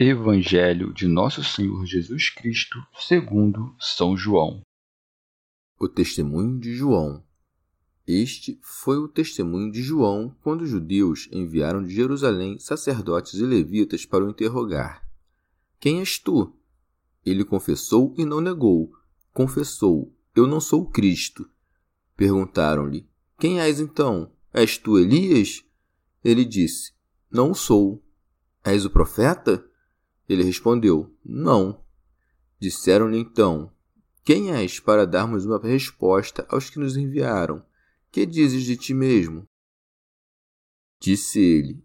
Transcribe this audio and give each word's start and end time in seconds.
Evangelho 0.00 0.94
de 0.94 1.08
Nosso 1.08 1.42
Senhor 1.42 1.84
Jesus 1.84 2.30
Cristo, 2.30 2.78
segundo 3.00 3.74
São 3.80 4.16
João. 4.16 4.62
O 5.76 5.88
testemunho 5.88 6.60
de 6.60 6.72
João. 6.72 7.24
Este 8.06 8.60
foi 8.62 8.96
o 8.96 9.08
testemunho 9.08 9.72
de 9.72 9.82
João 9.82 10.36
quando 10.40 10.62
os 10.62 10.70
judeus 10.70 11.28
enviaram 11.32 11.82
de 11.82 11.92
Jerusalém 11.92 12.60
sacerdotes 12.60 13.34
e 13.40 13.42
levitas 13.42 14.06
para 14.06 14.24
o 14.24 14.30
interrogar. 14.30 15.04
Quem 15.80 15.98
és 15.98 16.16
tu? 16.16 16.56
Ele 17.26 17.44
confessou 17.44 18.14
e 18.16 18.24
não 18.24 18.40
negou. 18.40 18.92
Confessou: 19.32 20.14
Eu 20.32 20.46
não 20.46 20.60
sou 20.60 20.82
o 20.82 20.90
Cristo. 20.90 21.50
Perguntaram-lhe: 22.16 23.04
Quem 23.36 23.60
és 23.60 23.80
então? 23.80 24.30
És 24.52 24.78
tu 24.78 24.96
Elias? 24.96 25.64
Ele 26.22 26.44
disse: 26.44 26.92
Não 27.28 27.52
sou. 27.52 28.00
És 28.62 28.84
o 28.84 28.90
profeta? 28.90 29.67
Ele 30.28 30.44
respondeu: 30.44 31.10
Não. 31.24 31.80
Disseram-lhe 32.60 33.18
então: 33.18 33.72
Quem 34.24 34.52
és 34.52 34.78
para 34.78 35.06
darmos 35.06 35.46
uma 35.46 35.58
resposta 35.58 36.46
aos 36.50 36.68
que 36.68 36.78
nos 36.78 36.96
enviaram? 36.96 37.64
Que 38.10 38.26
dizes 38.26 38.64
de 38.64 38.76
ti 38.76 38.92
mesmo? 38.92 39.44
Disse 41.00 41.40
ele: 41.40 41.82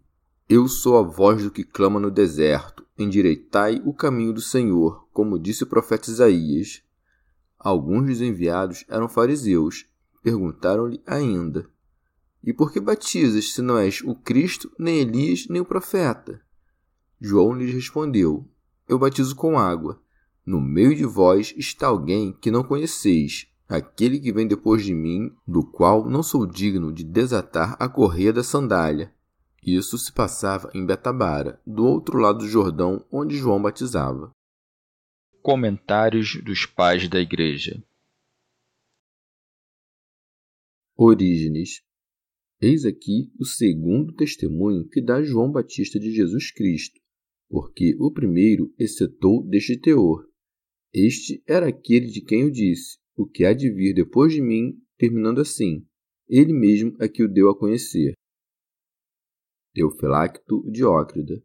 Eu 0.48 0.68
sou 0.68 0.98
a 0.98 1.02
voz 1.02 1.42
do 1.42 1.50
que 1.50 1.64
clama 1.64 1.98
no 1.98 2.10
deserto. 2.10 2.84
Endireitai 2.96 3.82
o 3.84 3.92
caminho 3.92 4.32
do 4.32 4.40
Senhor, 4.40 5.08
como 5.12 5.38
disse 5.38 5.64
o 5.64 5.66
profeta 5.66 6.10
Isaías. 6.10 6.82
Alguns 7.58 8.06
dos 8.06 8.20
enviados 8.20 8.84
eram 8.88 9.08
fariseus. 9.08 9.86
Perguntaram-lhe 10.22 11.02
ainda: 11.06 11.68
E 12.42 12.52
por 12.52 12.72
que 12.72 12.80
batizas 12.80 13.52
se 13.52 13.62
não 13.62 13.78
és 13.78 14.02
o 14.02 14.14
Cristo, 14.14 14.70
nem 14.78 15.00
Elias, 15.00 15.46
nem 15.48 15.60
o 15.60 15.64
profeta? 15.64 16.40
João 17.26 17.54
lhes 17.54 17.72
respondeu: 17.72 18.46
Eu 18.86 18.98
batizo 18.98 19.34
com 19.34 19.58
água. 19.58 19.98
No 20.44 20.60
meio 20.60 20.94
de 20.94 21.06
vós 21.06 21.54
está 21.56 21.86
alguém 21.86 22.34
que 22.34 22.50
não 22.50 22.62
conheceis, 22.62 23.46
aquele 23.66 24.20
que 24.20 24.30
vem 24.30 24.46
depois 24.46 24.84
de 24.84 24.92
mim, 24.92 25.34
do 25.48 25.64
qual 25.64 26.06
não 26.06 26.22
sou 26.22 26.44
digno 26.44 26.92
de 26.92 27.02
desatar 27.02 27.78
a 27.80 27.88
correia 27.88 28.30
da 28.30 28.42
sandália. 28.44 29.10
Isso 29.62 29.96
se 29.96 30.12
passava 30.12 30.70
em 30.74 30.84
Betabara, 30.84 31.58
do 31.66 31.86
outro 31.86 32.18
lado 32.18 32.40
do 32.40 32.46
Jordão, 32.46 33.02
onde 33.10 33.38
João 33.38 33.62
batizava. 33.62 34.30
Comentários 35.40 36.38
dos 36.44 36.66
Pais 36.66 37.08
da 37.08 37.18
Igreja 37.18 37.82
Orígenes 40.94 41.82
Eis 42.60 42.84
aqui 42.84 43.32
o 43.38 43.46
segundo 43.46 44.12
testemunho 44.12 44.86
que 44.88 45.00
dá 45.00 45.22
João 45.22 45.50
Batista 45.50 45.98
de 45.98 46.10
Jesus 46.12 46.50
Cristo, 46.50 47.00
porque 47.54 47.94
o 48.00 48.10
primeiro 48.10 48.74
excetou 48.76 49.46
deste 49.46 49.78
teor. 49.78 50.28
Este 50.92 51.40
era 51.46 51.68
aquele 51.68 52.08
de 52.08 52.20
quem 52.20 52.40
eu 52.40 52.50
disse: 52.50 52.98
O 53.16 53.28
que 53.28 53.44
há 53.44 53.52
de 53.52 53.70
vir 53.72 53.94
depois 53.94 54.32
de 54.32 54.42
mim, 54.42 54.76
terminando 54.98 55.40
assim: 55.40 55.86
Ele 56.26 56.52
mesmo 56.52 56.96
é 56.98 57.08
que 57.08 57.22
o 57.22 57.32
deu 57.32 57.48
a 57.48 57.56
conhecer. 57.56 58.14
Teofilacto 59.72 60.68
Diócrida. 60.68 61.40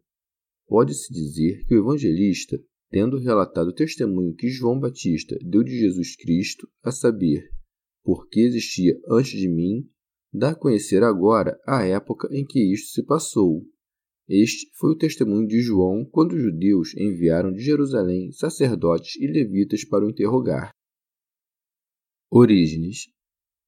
Pode-se 0.66 1.12
dizer 1.12 1.64
que 1.64 1.76
o 1.76 1.78
evangelista, 1.78 2.60
tendo 2.90 3.16
relatado 3.16 3.68
o 3.68 3.74
testemunho 3.74 4.34
que 4.34 4.48
João 4.48 4.80
Batista 4.80 5.38
deu 5.40 5.62
de 5.62 5.78
Jesus 5.78 6.16
Cristo, 6.16 6.68
a 6.82 6.90
saber, 6.90 7.48
porque 8.02 8.40
existia 8.40 9.00
antes 9.08 9.38
de 9.38 9.48
mim, 9.48 9.88
dá 10.32 10.50
a 10.50 10.58
conhecer 10.58 11.04
agora 11.04 11.56
a 11.64 11.84
época 11.84 12.28
em 12.32 12.44
que 12.44 12.72
isto 12.72 12.88
se 12.94 13.04
passou, 13.04 13.64
este 14.32 14.70
foi 14.78 14.92
o 14.92 14.96
testemunho 14.96 15.48
de 15.48 15.60
João 15.60 16.04
quando 16.04 16.34
os 16.34 16.40
judeus 16.40 16.94
enviaram 16.96 17.52
de 17.52 17.58
Jerusalém 17.58 18.30
sacerdotes 18.30 19.16
e 19.16 19.26
levitas 19.26 19.84
para 19.84 20.06
o 20.06 20.10
interrogar. 20.10 20.70
Orígenes. 22.30 23.08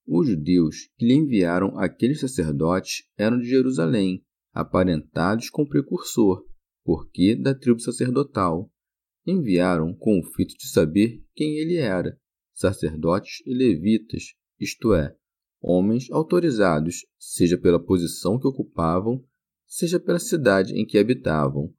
Os 0.07 0.29
judeus 0.29 0.89
que 0.97 1.05
lhe 1.05 1.15
enviaram 1.15 1.77
aqueles 1.77 2.21
sacerdotes 2.21 3.09
eram 3.19 3.41
de 3.41 3.49
Jerusalém, 3.49 4.25
aparentados 4.53 5.51
com 5.51 5.63
o 5.63 5.69
precursor, 5.69 6.47
porque 6.85 7.35
da 7.35 7.57
tribo 7.57 7.81
sacerdotal. 7.81 8.71
Enviaram 9.27 9.93
com 9.93 10.21
o 10.21 10.25
fito 10.33 10.55
de 10.57 10.69
saber 10.69 11.25
quem 11.35 11.57
ele 11.57 11.77
era, 11.77 12.17
sacerdotes 12.55 13.45
e 13.45 13.53
levitas, 13.53 14.35
isto 14.61 14.95
é, 14.95 15.17
homens 15.61 16.09
autorizados, 16.13 17.05
seja 17.19 17.59
pela 17.59 17.85
posição 17.85 18.39
que 18.39 18.47
ocupavam, 18.47 19.25
seja 19.73 19.99
pela 19.99 20.19
cidade 20.19 20.75
em 20.75 20.85
que 20.85 20.99
habitavam. 20.99 21.73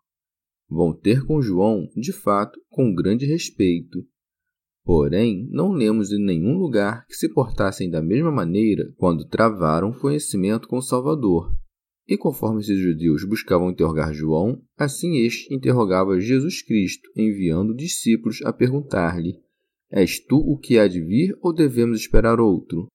Vão 0.67 0.91
ter 0.91 1.23
com 1.27 1.43
João, 1.43 1.87
de 1.95 2.11
fato, 2.11 2.59
com 2.67 2.91
grande 2.91 3.27
respeito. 3.27 4.03
Porém, 4.83 5.47
não 5.51 5.71
lemos 5.71 6.11
em 6.11 6.17
nenhum 6.17 6.57
lugar 6.57 7.05
que 7.05 7.13
se 7.13 7.31
portassem 7.31 7.91
da 7.91 8.01
mesma 8.01 8.31
maneira 8.31 8.91
quando 8.97 9.27
travaram 9.27 9.93
conhecimento 9.93 10.67
com 10.67 10.77
o 10.77 10.81
Salvador. 10.81 11.55
E 12.07 12.17
conforme 12.17 12.61
esses 12.61 12.79
judeus 12.79 13.23
buscavam 13.23 13.69
interrogar 13.69 14.11
João, 14.11 14.59
assim 14.75 15.17
este 15.17 15.53
interrogava 15.53 16.19
Jesus 16.19 16.63
Cristo, 16.63 17.07
enviando 17.15 17.75
discípulos 17.75 18.41
a 18.41 18.51
perguntar-lhe: 18.51 19.39
És 19.91 20.19
tu 20.19 20.37
o 20.37 20.57
que 20.57 20.79
há 20.79 20.87
de 20.87 20.99
vir 20.99 21.37
ou 21.41 21.53
devemos 21.53 21.99
esperar 21.99 22.39
outro? 22.39 22.87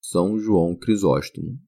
São 0.00 0.38
João 0.38 0.74
Crisóstomo 0.74 1.60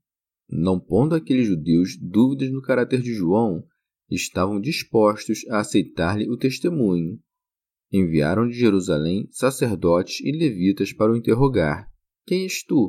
não 0.48 0.78
pondo 0.78 1.14
aqueles 1.14 1.46
judeus 1.46 1.96
dúvidas 2.00 2.50
no 2.52 2.62
caráter 2.62 3.00
de 3.00 3.12
João, 3.12 3.66
estavam 4.10 4.60
dispostos 4.60 5.46
a 5.48 5.60
aceitar-lhe 5.60 6.28
o 6.28 6.36
testemunho. 6.36 7.20
Enviaram 7.92 8.48
de 8.48 8.54
Jerusalém 8.54 9.28
sacerdotes 9.30 10.20
e 10.20 10.32
levitas 10.32 10.92
para 10.92 11.12
o 11.12 11.16
interrogar: 11.16 11.90
Quem 12.26 12.42
és 12.42 12.62
tu? 12.62 12.88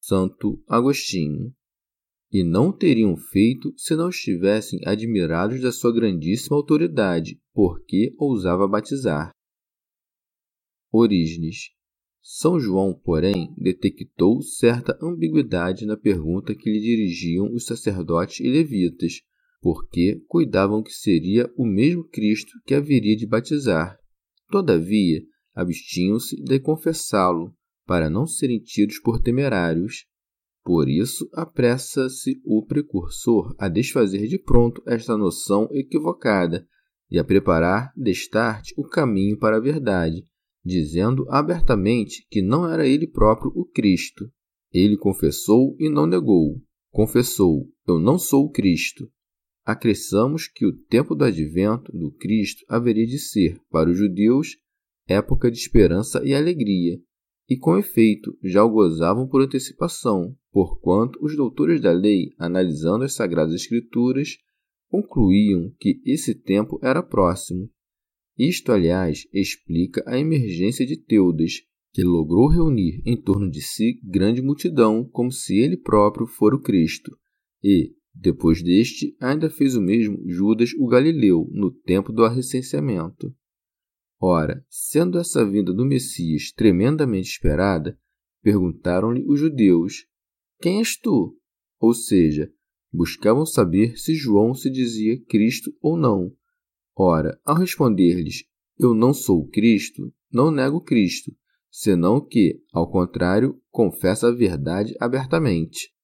Santo 0.00 0.62
Agostinho. 0.68 1.54
E 2.30 2.44
não 2.44 2.70
teriam 2.70 3.16
feito 3.16 3.72
se 3.76 3.96
não 3.96 4.10
estivessem 4.10 4.80
admirados 4.86 5.62
da 5.62 5.72
sua 5.72 5.94
grandíssima 5.94 6.56
autoridade, 6.56 7.40
porque 7.54 8.14
ousava 8.18 8.68
batizar. 8.68 9.30
Orígenes. 10.92 11.77
São 12.30 12.60
João, 12.60 12.92
porém, 12.92 13.54
detectou 13.56 14.42
certa 14.42 14.94
ambiguidade 15.02 15.86
na 15.86 15.96
pergunta 15.96 16.54
que 16.54 16.70
lhe 16.70 16.78
dirigiam 16.78 17.50
os 17.54 17.64
sacerdotes 17.64 18.40
e 18.40 18.50
levitas, 18.50 19.22
porque 19.62 20.22
cuidavam 20.28 20.82
que 20.82 20.92
seria 20.92 21.50
o 21.56 21.64
mesmo 21.64 22.04
Cristo 22.04 22.52
que 22.66 22.74
haveria 22.74 23.16
de 23.16 23.26
batizar. 23.26 23.98
Todavia, 24.50 25.22
abstinham-se 25.54 26.36
de 26.36 26.60
confessá-lo, 26.60 27.54
para 27.86 28.10
não 28.10 28.26
serem 28.26 28.60
tidos 28.60 28.98
por 28.98 29.22
temerários. 29.22 30.04
Por 30.62 30.86
isso, 30.86 31.26
apressa-se 31.32 32.42
o 32.44 32.62
precursor 32.62 33.54
a 33.58 33.70
desfazer 33.70 34.28
de 34.28 34.38
pronto 34.38 34.82
esta 34.86 35.16
noção 35.16 35.66
equivocada 35.72 36.68
e 37.10 37.18
a 37.18 37.24
preparar, 37.24 37.90
destarte, 37.96 38.74
o 38.76 38.86
caminho 38.86 39.38
para 39.38 39.56
a 39.56 39.60
verdade, 39.60 40.27
dizendo 40.64 41.24
abertamente 41.28 42.26
que 42.30 42.42
não 42.42 42.68
era 42.68 42.86
ele 42.86 43.06
próprio 43.06 43.50
o 43.54 43.64
Cristo. 43.64 44.30
Ele 44.72 44.96
confessou 44.96 45.76
e 45.78 45.88
não 45.88 46.06
negou. 46.06 46.60
Confessou: 46.90 47.66
Eu 47.86 47.98
não 47.98 48.18
sou 48.18 48.46
o 48.46 48.50
Cristo. 48.50 49.08
acresçamos 49.64 50.48
que 50.48 50.64
o 50.64 50.72
tempo 50.72 51.14
do 51.14 51.24
advento 51.24 51.92
do 51.92 52.10
Cristo 52.12 52.64
haveria 52.68 53.06
de 53.06 53.18
ser, 53.18 53.60
para 53.70 53.90
os 53.90 53.98
judeus, 53.98 54.56
época 55.06 55.50
de 55.50 55.58
esperança 55.58 56.22
e 56.24 56.34
alegria, 56.34 56.98
e 57.48 57.56
com 57.56 57.78
efeito 57.78 58.36
já 58.42 58.64
o 58.64 58.70
gozavam 58.70 59.26
por 59.26 59.42
antecipação, 59.42 60.34
porquanto 60.50 61.18
os 61.22 61.36
doutores 61.36 61.80
da 61.80 61.92
lei, 61.92 62.32
analisando 62.38 63.04
as 63.04 63.14
sagradas 63.14 63.54
escrituras, 63.54 64.38
concluíam 64.88 65.72
que 65.78 66.00
esse 66.04 66.34
tempo 66.34 66.78
era 66.82 67.02
próximo. 67.02 67.70
Isto, 68.38 68.70
aliás, 68.70 69.26
explica 69.32 70.04
a 70.06 70.18
emergência 70.18 70.86
de 70.86 70.96
Teudas, 70.96 71.62
que 71.92 72.04
logrou 72.04 72.48
reunir 72.48 73.02
em 73.04 73.20
torno 73.20 73.50
de 73.50 73.60
si 73.60 74.00
grande 74.04 74.40
multidão, 74.40 75.04
como 75.04 75.32
se 75.32 75.56
ele 75.56 75.76
próprio 75.76 76.26
fora 76.26 76.54
o 76.54 76.62
Cristo, 76.62 77.18
e, 77.64 77.94
depois 78.14 78.62
deste, 78.62 79.16
ainda 79.20 79.50
fez 79.50 79.74
o 79.74 79.80
mesmo 79.80 80.22
Judas 80.28 80.70
o 80.78 80.86
Galileu 80.86 81.48
no 81.50 81.72
tempo 81.72 82.12
do 82.12 82.24
arrecenseamento. 82.24 83.34
Ora, 84.20 84.64
sendo 84.68 85.18
essa 85.18 85.44
vinda 85.44 85.72
do 85.72 85.84
Messias 85.84 86.52
tremendamente 86.52 87.30
esperada, 87.30 87.98
perguntaram-lhe 88.42 89.24
os 89.26 89.40
judeus: 89.40 90.06
Quem 90.60 90.78
és 90.78 90.96
tu? 90.96 91.36
Ou 91.80 91.94
seja, 91.94 92.52
buscavam 92.92 93.46
saber 93.46 93.96
se 93.96 94.14
João 94.14 94.54
se 94.54 94.70
dizia 94.70 95.20
Cristo 95.26 95.72
ou 95.80 95.96
não. 95.96 96.32
Ora, 97.00 97.40
ao 97.44 97.54
responder-lhes: 97.54 98.42
Eu 98.76 98.92
não 98.92 99.14
sou 99.14 99.46
Cristo, 99.48 100.12
não 100.32 100.50
nego 100.50 100.80
Cristo, 100.80 101.30
senão 101.70 102.20
que, 102.20 102.60
ao 102.72 102.90
contrário, 102.90 103.62
confessa 103.70 104.26
a 104.26 104.34
verdade 104.34 104.96
abertamente. 104.98 105.94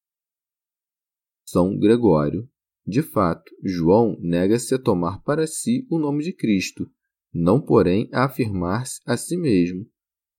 São 1.45 1.77
Gregório. 1.77 2.49
De 2.87 3.03
fato, 3.03 3.51
João 3.65 4.17
nega-se 4.21 4.75
a 4.75 4.79
tomar 4.79 5.21
para 5.23 5.47
si 5.47 5.87
o 5.91 5.99
nome 5.99 6.23
de 6.23 6.33
Cristo, 6.35 6.89
não, 7.33 7.61
porém, 7.61 8.09
a 8.13 8.25
afirmar-se 8.25 9.01
a 9.07 9.17
si 9.17 9.37
mesmo. 9.37 9.89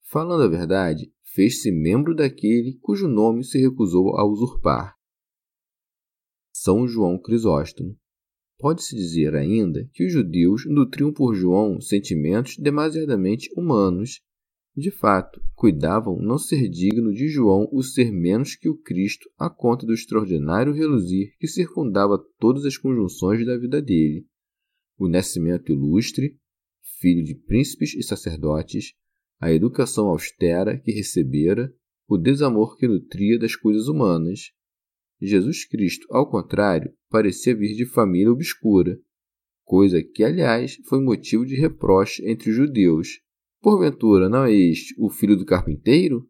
Falando 0.03 0.43
a 0.43 0.47
verdade, 0.47 1.11
fez-se 1.33 1.71
membro 1.71 2.15
daquele 2.15 2.77
cujo 2.81 3.07
nome 3.07 3.43
se 3.43 3.59
recusou 3.59 4.15
a 4.15 4.23
usurpar. 4.23 4.95
São 6.53 6.87
João 6.87 7.19
Crisóstomo. 7.19 7.97
Pode-se 8.57 8.95
dizer 8.95 9.35
ainda 9.35 9.89
que 9.93 10.05
os 10.05 10.11
judeus 10.11 10.65
nutriam 10.65 11.11
por 11.11 11.35
João 11.35 11.79
sentimentos 11.81 12.57
demasiadamente 12.57 13.49
humanos 13.55 14.21
de 14.75 14.91
fato, 14.91 15.41
cuidavam 15.55 16.21
não 16.21 16.37
ser 16.37 16.67
digno 16.67 17.13
de 17.13 17.29
João 17.29 17.69
o 17.71 17.81
ser 17.81 18.11
menos 18.11 18.55
que 18.55 18.67
o 18.67 18.75
Cristo 18.75 19.29
a 19.39 19.49
conta 19.49 19.85
do 19.85 19.93
extraordinário 19.93 20.73
reluzir 20.73 21.33
que 21.39 21.47
circundava 21.47 22.21
todas 22.37 22.65
as 22.65 22.77
conjunções 22.77 23.45
da 23.45 23.57
vida 23.57 23.81
dele. 23.81 24.27
O 24.97 25.07
nascimento 25.07 25.71
ilustre, 25.71 26.37
filho 26.99 27.23
de 27.23 27.35
príncipes 27.35 27.93
e 27.95 28.03
sacerdotes, 28.03 28.93
a 29.39 29.49
educação 29.49 30.07
austera 30.07 30.77
que 30.77 30.91
recebera, 30.91 31.73
o 32.05 32.17
desamor 32.17 32.77
que 32.77 32.85
nutria 32.85 33.39
das 33.39 33.55
coisas 33.55 33.87
humanas. 33.87 34.51
Jesus 35.21 35.65
Cristo, 35.65 36.07
ao 36.09 36.29
contrário, 36.29 36.93
parecia 37.09 37.55
vir 37.55 37.75
de 37.75 37.85
família 37.85 38.31
obscura, 38.31 38.99
coisa 39.63 40.03
que, 40.03 40.23
aliás, 40.23 40.77
foi 40.87 41.01
motivo 41.01 41.45
de 41.45 41.55
reproche 41.55 42.27
entre 42.29 42.49
os 42.49 42.55
judeus, 42.55 43.19
Porventura 43.65 44.29
não 44.29 44.45
é 44.45 44.53
este 44.53 44.93
o 44.95 45.09
filho 45.09 45.35
do 45.35 45.43
carpinteiro? 45.43 46.29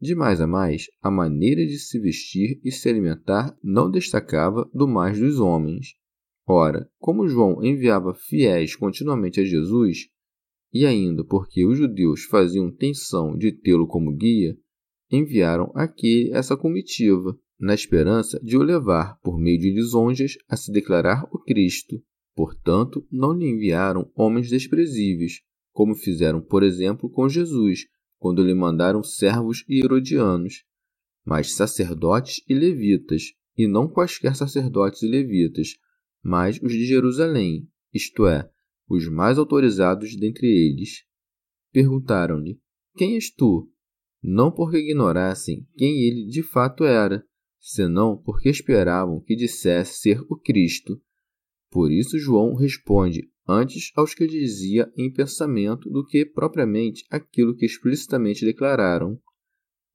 De 0.00 0.14
mais 0.14 0.40
a 0.40 0.46
mais, 0.46 0.86
a 1.02 1.10
maneira 1.10 1.66
de 1.66 1.78
se 1.78 2.00
vestir 2.00 2.58
e 2.64 2.72
se 2.72 2.88
alimentar 2.88 3.54
não 3.62 3.90
destacava 3.90 4.66
do 4.72 4.88
mais 4.88 5.20
dos 5.20 5.38
homens. 5.38 5.88
Ora, 6.48 6.90
como 6.98 7.28
João 7.28 7.62
enviava 7.62 8.14
fiéis 8.14 8.74
continuamente 8.74 9.38
a 9.38 9.44
Jesus, 9.44 10.08
e 10.72 10.86
ainda 10.86 11.22
porque 11.22 11.66
os 11.66 11.76
judeus 11.76 12.24
faziam 12.24 12.74
tensão 12.74 13.36
de 13.36 13.52
tê-lo 13.52 13.86
como 13.86 14.16
guia, 14.16 14.56
enviaram 15.12 15.70
aquele 15.74 16.32
essa 16.32 16.56
comitiva, 16.56 17.38
na 17.58 17.74
esperança 17.74 18.38
de 18.42 18.56
o 18.56 18.62
levar, 18.62 19.18
por 19.20 19.38
meio 19.38 19.58
de 19.58 19.70
lisonjas, 19.70 20.36
a 20.48 20.56
se 20.56 20.70
declarar 20.70 21.26
o 21.32 21.38
Cristo. 21.38 22.02
Portanto, 22.34 23.06
não 23.10 23.32
lhe 23.32 23.48
enviaram 23.48 24.10
homens 24.14 24.50
desprezíveis, 24.50 25.40
como 25.72 25.94
fizeram, 25.94 26.40
por 26.40 26.62
exemplo, 26.62 27.08
com 27.10 27.28
Jesus, 27.28 27.86
quando 28.18 28.42
lhe 28.42 28.54
mandaram 28.54 29.02
servos 29.02 29.64
e 29.68 29.84
herodianos, 29.84 30.64
mas 31.24 31.54
sacerdotes 31.54 32.42
e 32.48 32.54
levitas, 32.54 33.32
e 33.56 33.66
não 33.66 33.88
quaisquer 33.88 34.36
sacerdotes 34.36 35.02
e 35.02 35.08
levitas, 35.08 35.74
mas 36.22 36.60
os 36.62 36.72
de 36.72 36.84
Jerusalém, 36.84 37.68
isto 37.92 38.26
é, 38.26 38.50
os 38.88 39.08
mais 39.08 39.38
autorizados 39.38 40.14
dentre 40.16 40.46
eles. 40.46 41.04
Perguntaram-lhe: 41.72 42.60
Quem 42.96 43.14
és 43.14 43.30
tu? 43.30 43.70
Não 44.22 44.50
porque 44.50 44.78
ignorassem 44.78 45.66
quem 45.76 46.02
ele 46.02 46.26
de 46.26 46.42
fato 46.42 46.84
era, 46.84 47.24
senão 47.66 48.16
porque 48.16 48.48
esperavam 48.48 49.20
que 49.20 49.34
dissesse 49.34 49.98
ser 49.98 50.20
o 50.30 50.36
Cristo. 50.36 51.02
Por 51.68 51.90
isso 51.90 52.16
João 52.16 52.54
responde 52.54 53.28
antes 53.44 53.90
aos 53.96 54.14
que 54.14 54.24
dizia 54.24 54.88
em 54.96 55.12
pensamento 55.12 55.90
do 55.90 56.06
que 56.06 56.24
propriamente 56.24 57.04
aquilo 57.10 57.56
que 57.56 57.66
explicitamente 57.66 58.44
declararam. 58.44 59.20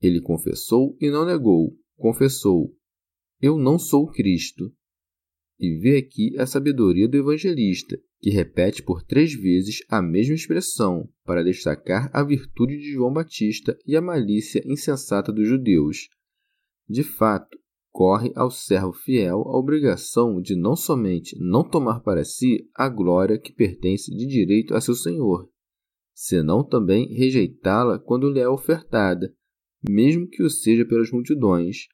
Ele 0.01 0.19
confessou 0.19 0.97
e 0.99 1.09
não 1.09 1.25
negou, 1.25 1.73
confessou: 1.95 2.75
Eu 3.41 3.57
não 3.57 3.79
sou 3.79 4.11
Cristo. 4.11 4.69
E 5.57 5.77
vê 5.77 5.95
aqui 5.95 6.37
a 6.37 6.45
sabedoria 6.45 7.07
do 7.07 7.15
evangelista, 7.15 7.97
que 8.19 8.31
repete 8.31 8.83
por 8.83 9.01
três 9.01 9.33
vezes 9.33 9.77
a 9.87 10.01
mesma 10.01 10.35
expressão 10.35 11.09
para 11.23 11.43
destacar 11.43 12.09
a 12.11 12.21
virtude 12.21 12.77
de 12.77 12.91
João 12.91 13.13
Batista 13.13 13.79
e 13.85 13.95
a 13.95 14.01
malícia 14.01 14.61
insensata 14.65 15.31
dos 15.31 15.47
judeus. 15.47 16.09
De 16.89 17.03
fato, 17.03 17.60
corre 17.91 18.31
ao 18.35 18.49
servo 18.49 18.93
fiel 18.93 19.41
a 19.41 19.57
obrigação 19.57 20.41
de 20.41 20.55
não 20.55 20.75
somente 20.75 21.37
não 21.39 21.67
tomar 21.67 21.99
para 21.99 22.23
si 22.23 22.69
a 22.73 22.87
glória 22.87 23.37
que 23.37 23.53
pertence 23.53 24.09
de 24.15 24.25
direito 24.25 24.73
a 24.73 24.81
seu 24.81 24.95
senhor, 24.95 25.49
senão 26.13 26.63
também 26.63 27.13
rejeitá-la 27.13 27.99
quando 27.99 28.31
lhe 28.31 28.39
é 28.39 28.47
ofertada, 28.47 29.33
mesmo 29.87 30.27
que 30.27 30.41
o 30.41 30.49
seja 30.49 30.85
pelas 30.85 31.11
multidões. 31.11 31.87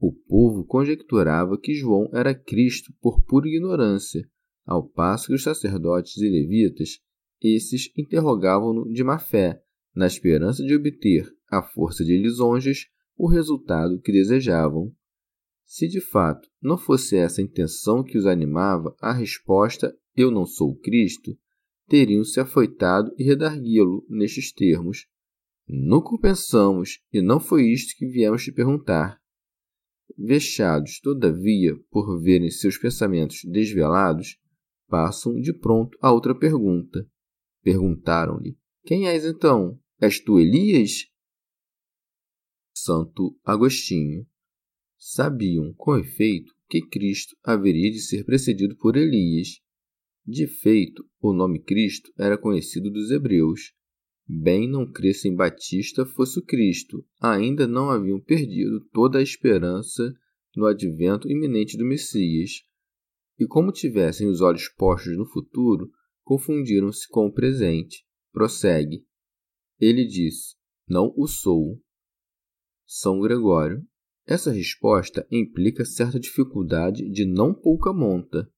O 0.00 0.12
povo 0.12 0.64
conjecturava 0.64 1.58
que 1.58 1.74
João 1.74 2.08
era 2.14 2.34
Cristo 2.34 2.92
por 3.00 3.22
pura 3.22 3.46
ignorância, 3.46 4.26
ao 4.64 4.88
passo 4.88 5.26
que 5.26 5.34
os 5.34 5.42
sacerdotes 5.42 6.16
e 6.16 6.28
levitas, 6.28 7.00
esses 7.42 7.90
interrogavam-no 7.96 8.90
de 8.92 9.02
má 9.02 9.18
fé, 9.18 9.62
na 9.94 10.06
esperança 10.06 10.62
de 10.62 10.74
obter, 10.74 11.26
à 11.50 11.62
força 11.62 12.04
de 12.04 12.16
lisonjas, 12.16 12.86
o 13.16 13.28
resultado 13.28 14.00
que 14.00 14.12
desejavam. 14.12 14.92
Se 15.72 15.86
de 15.86 16.00
fato 16.00 16.50
não 16.60 16.76
fosse 16.76 17.16
essa 17.16 17.40
a 17.40 17.44
intenção 17.44 18.02
que 18.02 18.18
os 18.18 18.26
animava, 18.26 18.92
a 19.00 19.12
resposta 19.12 19.96
Eu 20.16 20.28
não 20.28 20.44
sou 20.44 20.76
Cristo 20.76 21.38
teriam 21.86 22.24
se 22.24 22.40
afoitado 22.40 23.14
e 23.16 23.22
redarguê-lo 23.22 24.04
nestes 24.08 24.52
termos. 24.52 25.06
Nunca 25.68 26.18
pensamos, 26.18 27.00
e 27.12 27.22
não 27.22 27.38
foi 27.38 27.70
isto 27.70 27.96
que 27.96 28.04
viemos 28.04 28.42
te 28.42 28.50
perguntar. 28.50 29.20
Vexados, 30.18 30.98
todavia, 30.98 31.78
por 31.88 32.20
verem 32.20 32.50
seus 32.50 32.76
pensamentos 32.76 33.44
desvelados, 33.44 34.40
passam 34.88 35.40
de 35.40 35.52
pronto 35.52 35.96
a 36.02 36.10
outra 36.10 36.36
pergunta. 36.36 37.08
Perguntaram-lhe: 37.62 38.58
Quem 38.82 39.06
és 39.06 39.24
então? 39.24 39.78
És 40.00 40.18
tu 40.18 40.40
Elias? 40.40 41.06
Santo 42.74 43.38
Agostinho 43.44 44.26
sabiam, 45.00 45.72
com 45.78 45.96
efeito, 45.96 46.54
que 46.68 46.82
Cristo 46.82 47.34
haveria 47.42 47.90
de 47.90 48.00
ser 48.00 48.22
precedido 48.24 48.76
por 48.76 48.96
Elias. 48.96 49.60
De 50.26 50.46
feito, 50.46 51.02
o 51.20 51.32
nome 51.32 51.58
Cristo 51.58 52.12
era 52.18 52.36
conhecido 52.36 52.90
dos 52.90 53.10
hebreus. 53.10 53.72
Bem 54.28 54.68
não 54.68 54.88
crescem 54.92 55.34
Batista 55.34 56.04
fosse 56.04 56.38
o 56.38 56.44
Cristo, 56.44 57.04
ainda 57.18 57.66
não 57.66 57.90
haviam 57.90 58.20
perdido 58.20 58.86
toda 58.92 59.18
a 59.18 59.22
esperança 59.22 60.14
no 60.54 60.66
advento 60.66 61.28
iminente 61.28 61.76
do 61.78 61.84
Messias. 61.84 62.62
E 63.38 63.46
como 63.46 63.72
tivessem 63.72 64.28
os 64.28 64.42
olhos 64.42 64.68
postos 64.68 65.16
no 65.16 65.24
futuro, 65.24 65.90
confundiram-se 66.22 67.08
com 67.08 67.26
o 67.26 67.32
presente. 67.32 68.04
Prossegue. 68.32 69.04
Ele 69.80 70.04
disse: 70.04 70.54
Não 70.86 71.12
o 71.16 71.26
sou. 71.26 71.80
São 72.86 73.18
Gregório, 73.20 73.82
essa 74.30 74.52
resposta 74.52 75.26
implica 75.28 75.84
certa 75.84 76.20
dificuldade 76.20 77.10
de 77.10 77.26
não 77.26 77.52
pouca 77.52 77.92
monta. 77.92 78.48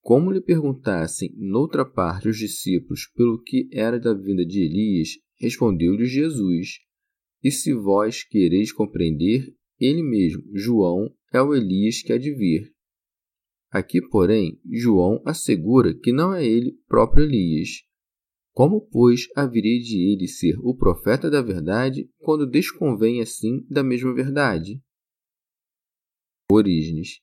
Como 0.00 0.32
lhe 0.32 0.40
perguntassem 0.40 1.30
noutra 1.36 1.84
parte 1.84 2.30
os 2.30 2.38
discípulos 2.38 3.06
pelo 3.14 3.42
que 3.42 3.68
era 3.70 4.00
da 4.00 4.14
vinda 4.14 4.46
de 4.46 4.62
Elias, 4.62 5.10
respondeu-lhes 5.38 6.10
Jesus: 6.10 6.78
E 7.44 7.50
se 7.50 7.74
vós 7.74 8.24
quereis 8.24 8.72
compreender, 8.72 9.54
ele 9.78 10.02
mesmo, 10.02 10.42
João, 10.54 11.14
é 11.34 11.42
o 11.42 11.54
Elias 11.54 12.00
que 12.00 12.10
há 12.10 12.16
de 12.16 12.34
vir. 12.34 12.72
Aqui, 13.70 14.00
porém, 14.08 14.58
João 14.72 15.22
assegura 15.26 15.92
que 15.92 16.10
não 16.10 16.34
é 16.34 16.42
ele 16.46 16.72
próprio 16.88 17.26
Elias. 17.26 17.82
Como, 18.58 18.80
pois, 18.80 19.28
haveria 19.36 19.80
de 19.80 20.12
ele 20.12 20.26
ser 20.26 20.58
o 20.58 20.74
profeta 20.74 21.30
da 21.30 21.40
verdade 21.40 22.10
quando 22.18 22.44
desconvém 22.44 23.20
assim 23.20 23.64
da 23.70 23.84
mesma 23.84 24.12
verdade? 24.12 24.82
Orígenes. 26.50 27.20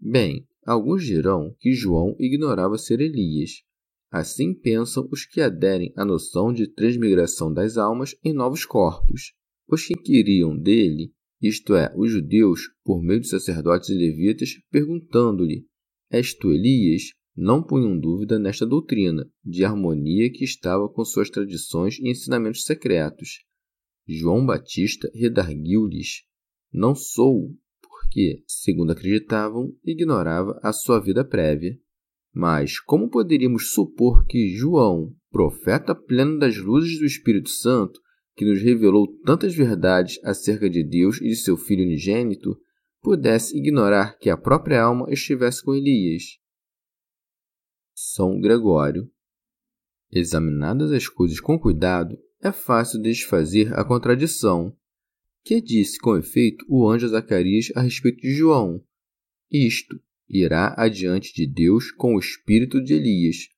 Bem, 0.00 0.46
alguns 0.64 1.04
dirão 1.04 1.52
que 1.58 1.72
João 1.72 2.14
ignorava 2.16 2.78
ser 2.78 3.00
Elias. 3.00 3.64
Assim 4.08 4.54
pensam 4.54 5.08
os 5.10 5.26
que 5.26 5.40
aderem 5.40 5.92
à 5.96 6.04
noção 6.04 6.52
de 6.52 6.72
transmigração 6.72 7.52
das 7.52 7.76
almas 7.76 8.14
em 8.22 8.32
novos 8.32 8.64
corpos. 8.64 9.32
Os 9.66 9.84
que 9.84 9.94
queriam 9.94 10.56
dele, 10.56 11.12
isto 11.42 11.74
é, 11.74 11.92
os 11.96 12.12
judeus, 12.12 12.70
por 12.84 13.02
meio 13.02 13.18
de 13.18 13.28
sacerdotes 13.28 13.88
e 13.88 13.94
levitas, 13.94 14.50
perguntando-lhe: 14.70 15.66
És 16.08 16.34
tu 16.34 16.52
Elias? 16.52 17.17
Não 17.40 17.62
punham 17.62 17.96
dúvida 17.96 18.36
nesta 18.36 18.66
doutrina, 18.66 19.30
de 19.44 19.64
harmonia 19.64 20.28
que 20.28 20.42
estava 20.42 20.88
com 20.88 21.04
suas 21.04 21.30
tradições 21.30 21.96
e 22.00 22.10
ensinamentos 22.10 22.64
secretos. 22.64 23.44
João 24.08 24.44
Batista 24.44 25.08
redarguiu-lhes: 25.14 26.24
Não 26.72 26.96
sou, 26.96 27.54
porque, 27.80 28.42
segundo 28.44 28.90
acreditavam, 28.90 29.72
ignorava 29.84 30.58
a 30.64 30.72
sua 30.72 30.98
vida 30.98 31.24
prévia. 31.24 31.78
Mas 32.34 32.80
como 32.80 33.08
poderíamos 33.08 33.70
supor 33.70 34.26
que 34.26 34.48
João, 34.56 35.14
profeta 35.30 35.94
pleno 35.94 36.40
das 36.40 36.56
luzes 36.56 36.98
do 36.98 37.06
Espírito 37.06 37.50
Santo, 37.50 38.00
que 38.34 38.44
nos 38.44 38.60
revelou 38.60 39.06
tantas 39.24 39.54
verdades 39.54 40.18
acerca 40.24 40.68
de 40.68 40.82
Deus 40.82 41.20
e 41.20 41.28
de 41.28 41.36
seu 41.36 41.56
Filho 41.56 41.84
unigênito, 41.84 42.58
pudesse 43.00 43.56
ignorar 43.56 44.18
que 44.18 44.28
a 44.28 44.36
própria 44.36 44.82
alma 44.82 45.06
estivesse 45.08 45.62
com 45.62 45.72
Elias? 45.72 46.24
São 48.00 48.38
Gregório. 48.40 49.10
Examinadas 50.08 50.92
as 50.92 51.08
coisas 51.08 51.40
com 51.40 51.58
cuidado, 51.58 52.16
é 52.40 52.52
fácil 52.52 53.02
desfazer 53.02 53.74
a 53.74 53.84
contradição 53.84 54.72
que 55.42 55.60
disse 55.60 55.98
com 55.98 56.16
efeito 56.16 56.64
o 56.68 56.88
anjo 56.88 57.08
Zacarias 57.08 57.72
a 57.74 57.80
respeito 57.80 58.20
de 58.20 58.34
João? 58.34 58.80
Isto 59.50 60.00
irá 60.28 60.76
adiante 60.78 61.34
de 61.34 61.44
Deus 61.44 61.90
com 61.90 62.14
o 62.14 62.20
espírito 62.20 62.80
de 62.80 62.94
Elias, 62.94 63.48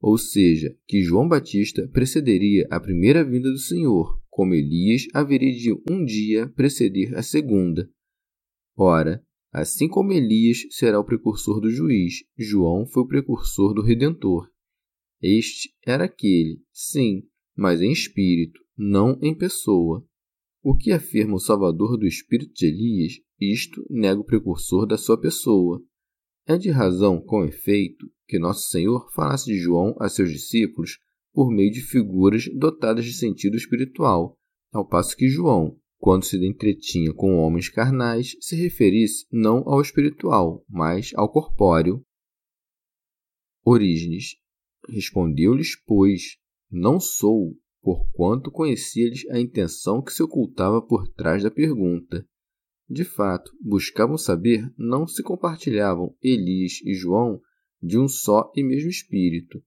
ou 0.00 0.16
seja, 0.16 0.74
que 0.86 1.02
João 1.02 1.28
Batista 1.28 1.86
precederia 1.88 2.66
a 2.70 2.80
primeira 2.80 3.22
vinda 3.22 3.50
do 3.50 3.58
Senhor, 3.58 4.18
como 4.30 4.54
Elias 4.54 5.02
haveria 5.12 5.52
de 5.52 5.70
um 5.86 6.02
dia 6.02 6.48
preceder 6.48 7.14
a 7.14 7.22
segunda. 7.22 7.90
Ora, 8.74 9.22
assim 9.52 9.86
como 9.86 10.12
Elias 10.12 10.62
será 10.70 10.98
o 10.98 11.04
precursor 11.04 11.60
do 11.60 11.70
juiz, 11.70 12.24
João 12.38 12.86
foi 12.86 13.02
o 13.02 13.06
precursor 13.06 13.74
do 13.74 13.82
redentor. 13.82 14.48
Este 15.20 15.72
era 15.86 16.04
aquele, 16.04 16.60
sim, 16.72 17.22
mas 17.54 17.80
em 17.82 17.92
espírito, 17.92 18.60
não 18.76 19.18
em 19.22 19.36
pessoa. 19.36 20.04
O 20.62 20.76
que 20.76 20.90
afirma 20.90 21.34
o 21.34 21.40
Salvador 21.40 21.98
do 21.98 22.06
espírito 22.06 22.52
de 22.54 22.66
Elias, 22.66 23.12
isto 23.38 23.84
nega 23.90 24.20
o 24.20 24.24
precursor 24.24 24.86
da 24.86 24.96
sua 24.96 25.20
pessoa. 25.20 25.82
É 26.46 26.56
de 26.56 26.70
razão, 26.70 27.20
com 27.20 27.44
efeito, 27.44 28.10
que 28.26 28.38
Nosso 28.38 28.68
Senhor 28.68 29.12
falasse 29.12 29.46
de 29.46 29.58
João 29.58 29.94
a 30.00 30.08
seus 30.08 30.30
discípulos 30.30 30.98
por 31.32 31.50
meio 31.50 31.70
de 31.70 31.82
figuras 31.82 32.44
dotadas 32.56 33.04
de 33.04 33.12
sentido 33.12 33.56
espiritual, 33.56 34.38
ao 34.72 34.86
passo 34.86 35.16
que 35.16 35.28
João, 35.28 35.78
quando 36.02 36.24
se 36.24 36.36
entretinha 36.44 37.14
com 37.14 37.36
homens 37.36 37.68
carnais, 37.68 38.34
se 38.40 38.56
referisse 38.56 39.24
não 39.30 39.62
ao 39.68 39.80
espiritual, 39.80 40.64
mas 40.68 41.12
ao 41.14 41.30
corpóreo. 41.30 42.04
Orígenes 43.64 44.34
respondeu-lhes, 44.88 45.76
pois, 45.86 46.38
não 46.68 46.98
sou, 46.98 47.56
porquanto 47.80 48.50
conhecia-lhes 48.50 49.24
a 49.30 49.38
intenção 49.38 50.02
que 50.02 50.12
se 50.12 50.24
ocultava 50.24 50.82
por 50.82 51.06
trás 51.06 51.44
da 51.44 51.52
pergunta. 51.52 52.26
De 52.90 53.04
fato, 53.04 53.52
buscavam 53.62 54.18
saber 54.18 54.74
não 54.76 55.06
se 55.06 55.22
compartilhavam 55.22 56.16
Elias 56.20 56.80
e 56.84 56.94
João 56.94 57.40
de 57.80 57.96
um 57.96 58.08
só 58.08 58.50
e 58.56 58.64
mesmo 58.64 58.90
espírito, 58.90 59.62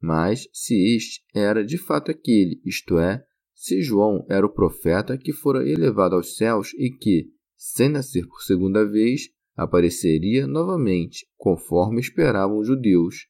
mas 0.00 0.46
se 0.52 0.94
este 0.94 1.24
era 1.34 1.64
de 1.64 1.78
fato 1.78 2.12
aquele, 2.12 2.62
isto 2.64 2.96
é, 2.96 3.26
se 3.60 3.82
João 3.82 4.24
era 4.26 4.46
o 4.46 4.50
profeta 4.50 5.18
que 5.18 5.34
fora 5.34 5.68
elevado 5.68 6.16
aos 6.16 6.34
céus 6.34 6.72
e 6.78 6.90
que, 6.90 7.30
sem 7.54 7.90
nascer 7.90 8.26
por 8.26 8.40
segunda 8.40 8.88
vez, 8.88 9.28
apareceria 9.54 10.46
novamente, 10.46 11.26
conforme 11.36 12.00
esperavam 12.00 12.56
os 12.56 12.66
judeus, 12.66 13.26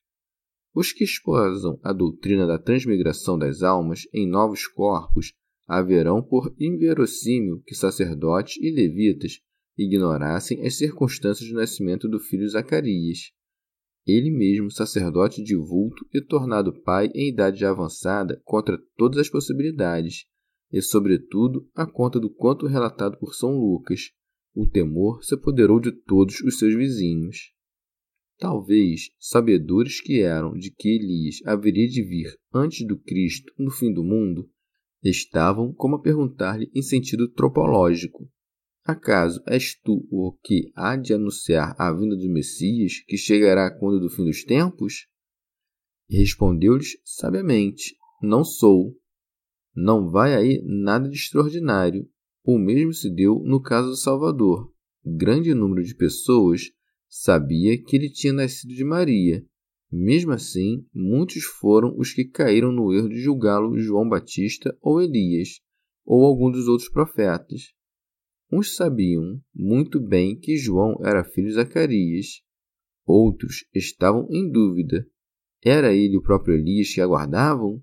os 0.73 0.93
que 0.93 1.03
esposam 1.03 1.81
a 1.83 1.93
doutrina 1.93 2.47
da 2.47 2.61
transmigração 2.61 3.37
das 3.37 3.65
almas 3.65 4.03
em 4.15 4.25
novos 4.25 4.69
corpos 4.69 5.33
haverão 5.67 6.23
por 6.23 6.55
inverossímil 6.61 7.61
que 7.67 7.75
sacerdotes 7.75 8.57
e 8.63 8.71
levitas 8.71 9.41
ignorassem 9.77 10.65
as 10.65 10.79
circunstâncias 10.79 11.51
do 11.51 11.57
nascimento 11.57 12.09
do 12.09 12.21
filho 12.21 12.49
Zacarias. 12.49 13.33
Ele 14.07 14.31
mesmo, 14.31 14.71
sacerdote 14.71 15.43
de 15.43 15.55
vulto 15.57 16.07
e 16.13 16.21
tornado 16.21 16.73
pai 16.83 17.11
em 17.15 17.29
idade 17.29 17.65
avançada 17.65 18.41
contra 18.45 18.79
todas 18.97 19.19
as 19.19 19.29
possibilidades, 19.29 20.25
e, 20.73 20.81
sobretudo, 20.81 21.69
a 21.75 21.87
conta 21.87 22.19
do 22.19 22.31
quanto 22.31 22.67
relatado 22.67 23.19
por 23.19 23.35
São 23.35 23.59
Lucas, 23.59 24.11
o 24.55 24.69
temor 24.69 25.23
se 25.23 25.35
apoderou 25.35 25.81
de 25.81 25.93
todos 25.93 26.41
os 26.41 26.59
seus 26.59 26.75
vizinhos. 26.75 27.53
Talvez, 28.39 29.11
sabedores 29.19 30.01
que 30.01 30.23
eram 30.23 30.55
de 30.55 30.71
que 30.71 30.89
Elias 30.89 31.37
haveria 31.45 31.87
de 31.87 32.03
vir 32.03 32.35
antes 32.55 32.87
do 32.87 32.99
Cristo 32.99 33.53
no 33.59 33.71
fim 33.71 33.93
do 33.93 34.03
mundo, 34.03 34.49
estavam 35.03 35.73
como 35.75 35.97
a 35.97 36.01
perguntar-lhe 36.01 36.71
em 36.75 36.83
sentido 36.83 37.29
tropológico: 37.29 38.31
Acaso 38.85 39.43
és 39.47 39.75
tu 39.75 40.07
o 40.11 40.33
que 40.43 40.73
há 40.75 40.97
de 40.97 41.13
anunciar 41.15 41.75
a 41.79 41.93
vinda 41.93 42.17
do 42.17 42.29
Messias, 42.29 43.03
que 43.07 43.17
chegará 43.17 43.71
quando 43.71 44.01
do 44.01 44.09
fim 44.11 44.25
dos 44.25 44.45
tempos? 44.45 45.07
E 46.09 46.19
respondeu-lhes 46.19 46.97
sabiamente: 47.05 47.97
Não 48.23 48.43
sou. 48.43 48.97
Não 49.75 50.11
vai 50.11 50.35
aí 50.35 50.63
nada 50.65 51.09
de 51.09 51.17
extraordinário. 51.17 52.09
O 52.45 52.59
mesmo 52.59 52.93
se 52.93 53.09
deu 53.09 53.41
no 53.45 53.61
caso 53.63 53.91
do 53.91 53.97
Salvador. 53.97 54.73
Grande 55.05 55.55
número 55.55 55.83
de 55.85 55.95
pessoas 55.95 56.73
Sabia 57.13 57.77
que 57.77 57.97
ele 57.97 58.09
tinha 58.09 58.33
nascido 58.33 58.73
de 58.73 58.85
Maria. 58.85 59.45
Mesmo 59.91 60.31
assim, 60.31 60.87
muitos 60.95 61.43
foram 61.43 61.93
os 61.99 62.13
que 62.13 62.25
caíram 62.25 62.71
no 62.71 62.95
erro 62.95 63.09
de 63.09 63.21
julgá-lo 63.21 63.77
João 63.81 64.09
Batista 64.09 64.79
ou 64.81 65.03
Elias, 65.03 65.61
ou 66.05 66.25
algum 66.25 66.53
dos 66.53 66.69
outros 66.69 66.89
profetas. 66.89 67.73
Uns 68.53 68.75
sabiam 68.75 69.41
muito 69.55 70.01
bem 70.01 70.37
que 70.37 70.57
João 70.57 70.97
era 71.05 71.23
filho 71.23 71.49
de 71.49 71.55
Zacarias. 71.55 72.43
Outros 73.07 73.65
estavam 73.73 74.27
em 74.31 74.51
dúvida. 74.51 75.07
Era 75.65 75.93
ele 75.93 76.17
o 76.17 76.23
próprio 76.23 76.57
Elias 76.57 76.93
que 76.93 77.01
aguardavam? 77.01 77.81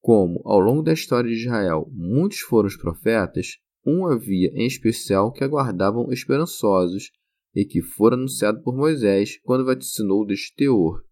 Como, 0.00 0.40
ao 0.44 0.60
longo 0.60 0.82
da 0.82 0.92
história 0.92 1.28
de 1.28 1.36
Israel, 1.36 1.90
muitos 1.92 2.38
foram 2.38 2.68
os 2.68 2.76
profetas, 2.76 3.58
um 3.84 4.06
havia 4.06 4.52
em 4.54 4.66
especial 4.66 5.32
que 5.32 5.42
aguardavam 5.42 6.12
esperançosos 6.12 7.10
e 7.54 7.64
que 7.64 7.82
fora 7.82 8.14
anunciado 8.14 8.62
por 8.62 8.76
Moisés 8.76 9.40
quando 9.42 9.64
vaticinou 9.64 10.24
deste 10.24 10.54
teor. 10.54 11.02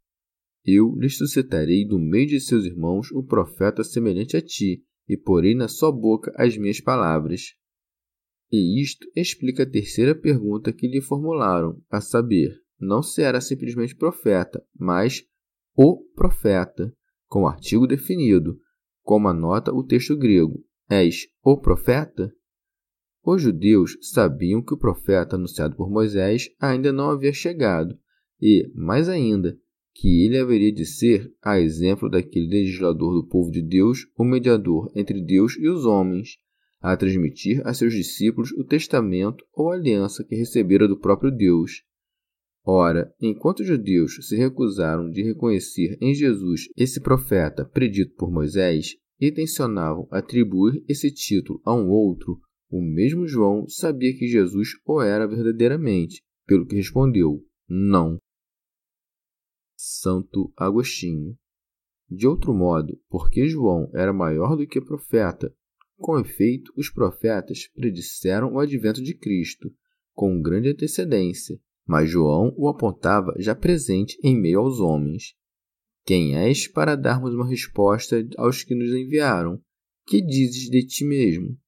Eu 0.65 0.95
lhe 0.97 1.11
suscitarei 1.11 1.85
do 1.85 1.99
meio 1.99 2.29
de 2.29 2.41
seus 2.41 2.65
irmãos 2.65 3.11
um 3.11 3.23
profeta 3.23 3.83
semelhante 3.83 4.37
a 4.37 4.43
ti, 4.43 4.85
e 5.09 5.17
porei 5.17 5.55
na 5.55 5.69
sua 5.69 5.91
boca 5.91 6.33
as 6.37 6.57
minhas 6.57 6.81
palavras. 6.81 7.55
E 8.57 8.81
isto 8.81 9.05
explica 9.17 9.65
a 9.65 9.69
terceira 9.69 10.15
pergunta 10.15 10.73
que 10.73 10.87
lhe 10.87 11.01
formularam, 11.01 11.83
a 11.91 12.01
saber, 12.01 12.57
não 12.79 13.03
se 13.03 13.21
era 13.21 13.41
simplesmente 13.41 13.97
profeta, 13.97 14.65
mas 14.79 15.25
o 15.75 16.05
profeta, 16.15 16.95
com 17.27 17.49
artigo 17.49 17.85
definido, 17.85 18.57
como 19.03 19.27
anota 19.27 19.75
o 19.75 19.83
texto 19.83 20.17
grego. 20.17 20.65
És 20.89 21.27
o 21.43 21.59
profeta? 21.61 22.33
Os 23.25 23.43
judeus 23.43 23.99
sabiam 24.01 24.63
que 24.63 24.75
o 24.75 24.79
profeta 24.79 25.35
anunciado 25.35 25.75
por 25.75 25.91
Moisés 25.91 26.49
ainda 26.61 26.93
não 26.93 27.11
havia 27.11 27.33
chegado 27.33 27.99
e, 28.41 28.71
mais 28.73 29.09
ainda, 29.09 29.59
que 29.93 30.27
ele 30.27 30.39
haveria 30.39 30.73
de 30.73 30.87
ser, 30.87 31.29
a 31.43 31.59
exemplo 31.59 32.09
daquele 32.09 32.47
legislador 32.47 33.21
do 33.21 33.27
povo 33.27 33.51
de 33.51 33.63
Deus, 33.63 34.07
o 34.17 34.23
mediador 34.23 34.93
entre 34.95 35.21
Deus 35.21 35.57
e 35.59 35.69
os 35.69 35.85
homens, 35.85 36.39
a 36.85 36.95
transmitir 36.99 37.67
a 37.67 37.73
seus 37.73 37.95
discípulos 37.95 38.53
o 38.53 38.62
testamento 38.62 39.43
ou 39.55 39.73
aliança 39.73 40.23
que 40.23 40.37
recebera 40.37 40.87
do 40.87 41.00
próprio 41.00 41.35
Deus. 41.35 41.83
Ora, 42.62 43.11
enquanto 43.19 43.61
os 43.61 43.67
judeus 43.67 44.17
se 44.21 44.37
recusaram 44.37 45.09
de 45.11 45.23
reconhecer 45.23 45.97
em 45.99 46.12
Jesus 46.12 46.69
esse 46.76 47.00
profeta 47.00 47.64
predito 47.64 48.14
por 48.17 48.31
Moisés 48.31 48.97
e 49.19 49.33
tensionavam 49.33 50.07
atribuir 50.11 50.85
esse 50.87 51.11
título 51.11 51.59
a 51.64 51.75
um 51.75 51.88
outro, 51.88 52.38
o 52.71 52.83
mesmo 52.83 53.26
João 53.26 53.67
sabia 53.67 54.14
que 54.14 54.26
Jesus 54.26 54.73
o 54.85 55.00
era 55.00 55.26
verdadeiramente, 55.26 56.23
pelo 56.47 56.67
que 56.67 56.76
respondeu: 56.76 57.43
Não. 57.67 58.19
Santo 59.75 60.53
Agostinho. 60.55 61.35
De 62.11 62.26
outro 62.26 62.53
modo, 62.53 63.00
porque 63.09 63.49
João 63.49 63.91
era 63.95 64.12
maior 64.12 64.55
do 64.55 64.67
que 64.67 64.83
profeta, 64.83 65.50
com 65.99 66.19
efeito, 66.19 66.73
os 66.77 66.91
profetas 66.91 67.69
predisseram 67.75 68.53
o 68.53 68.59
advento 68.59 69.03
de 69.03 69.15
Cristo 69.15 69.73
com 70.13 70.41
grande 70.41 70.71
antecedência, 70.71 71.59
mas 71.87 72.11
João 72.11 72.55
o 72.57 72.69
apontava 72.69 73.35
já 73.39 73.55
presente 73.55 74.17
em 74.23 74.39
meio 74.39 74.61
aos 74.61 74.81
homens. 74.81 75.35
Quem 76.05 76.37
és 76.37 76.69
para 76.69 76.97
darmos 76.97 77.35
uma 77.35 77.49
resposta 77.49 78.27
aos 78.37 78.63
que 78.63 78.75
nos 78.75 78.91
enviaram? 78.91 79.61
Que 80.07 80.21
dizes 80.21 80.69
de 80.69 80.87
ti 80.87 81.05
mesmo? 81.05 81.59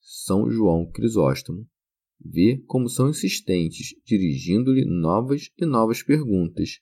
São 0.00 0.50
João 0.50 0.90
Crisóstomo. 0.90 1.66
Vê 2.20 2.62
como 2.66 2.88
são 2.88 3.08
insistentes, 3.08 3.94
dirigindo-lhe 4.04 4.84
novas 4.84 5.48
e 5.56 5.66
novas 5.66 6.02
perguntas. 6.02 6.80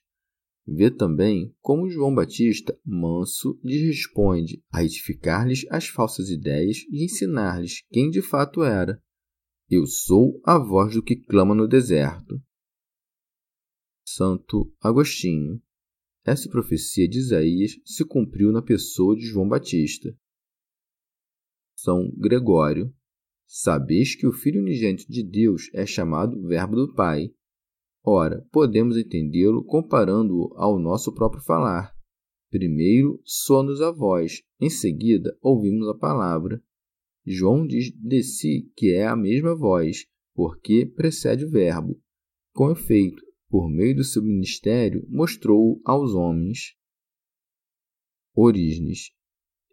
Vê 0.67 0.91
também 0.91 1.55
como 1.59 1.89
João 1.89 2.13
Batista, 2.13 2.79
manso, 2.85 3.59
lhes 3.63 3.81
responde 3.87 4.63
a 4.71 4.79
retificar-lhes 4.79 5.65
as 5.69 5.87
falsas 5.87 6.29
ideias 6.29 6.77
e 6.89 7.03
ensinar-lhes 7.03 7.83
quem 7.89 8.09
de 8.09 8.21
fato 8.21 8.63
era. 8.63 9.01
Eu 9.69 9.85
sou 9.87 10.39
a 10.45 10.59
voz 10.59 10.93
do 10.93 11.03
que 11.03 11.15
clama 11.15 11.55
no 11.55 11.67
deserto. 11.67 12.41
Santo 14.05 14.71
Agostinho. 14.81 15.61
Essa 16.23 16.49
profecia 16.49 17.07
de 17.07 17.17
Isaías 17.17 17.71
se 17.85 18.05
cumpriu 18.05 18.51
na 18.51 18.61
pessoa 18.61 19.15
de 19.15 19.21
João 19.21 19.47
Batista. 19.47 20.15
São 21.75 22.11
Gregório. 22.17 22.93
Sabeis 23.47 24.15
que 24.15 24.27
o 24.27 24.31
Filho 24.31 24.61
unigênito 24.61 25.09
de 25.09 25.23
Deus 25.23 25.69
é 25.73 25.85
chamado 25.85 26.45
Verbo 26.47 26.75
do 26.75 26.93
Pai. 26.93 27.33
Ora, 28.03 28.45
podemos 28.51 28.97
entendê-lo 28.97 29.63
comparando-o 29.63 30.53
ao 30.55 30.79
nosso 30.79 31.13
próprio 31.13 31.43
falar. 31.43 31.93
Primeiro 32.49 33.21
soa-nos 33.23 33.81
a 33.81 33.91
voz, 33.91 34.41
em 34.59 34.69
seguida 34.69 35.37
ouvimos 35.41 35.87
a 35.87 35.93
palavra. 35.93 36.61
João 37.25 37.65
diz 37.65 37.91
de 37.91 38.23
si 38.23 38.71
que 38.75 38.93
é 38.93 39.05
a 39.05 39.15
mesma 39.15 39.55
voz, 39.55 40.05
porque 40.33 40.85
precede 40.85 41.45
o 41.45 41.49
Verbo. 41.49 42.01
Com 42.53 42.71
efeito, 42.71 43.23
por 43.47 43.69
meio 43.69 43.95
do 43.95 44.03
seu 44.03 44.23
ministério, 44.23 45.05
mostrou-o 45.07 45.79
aos 45.85 46.13
homens. 46.13 46.75
Orígenes. 48.33 49.11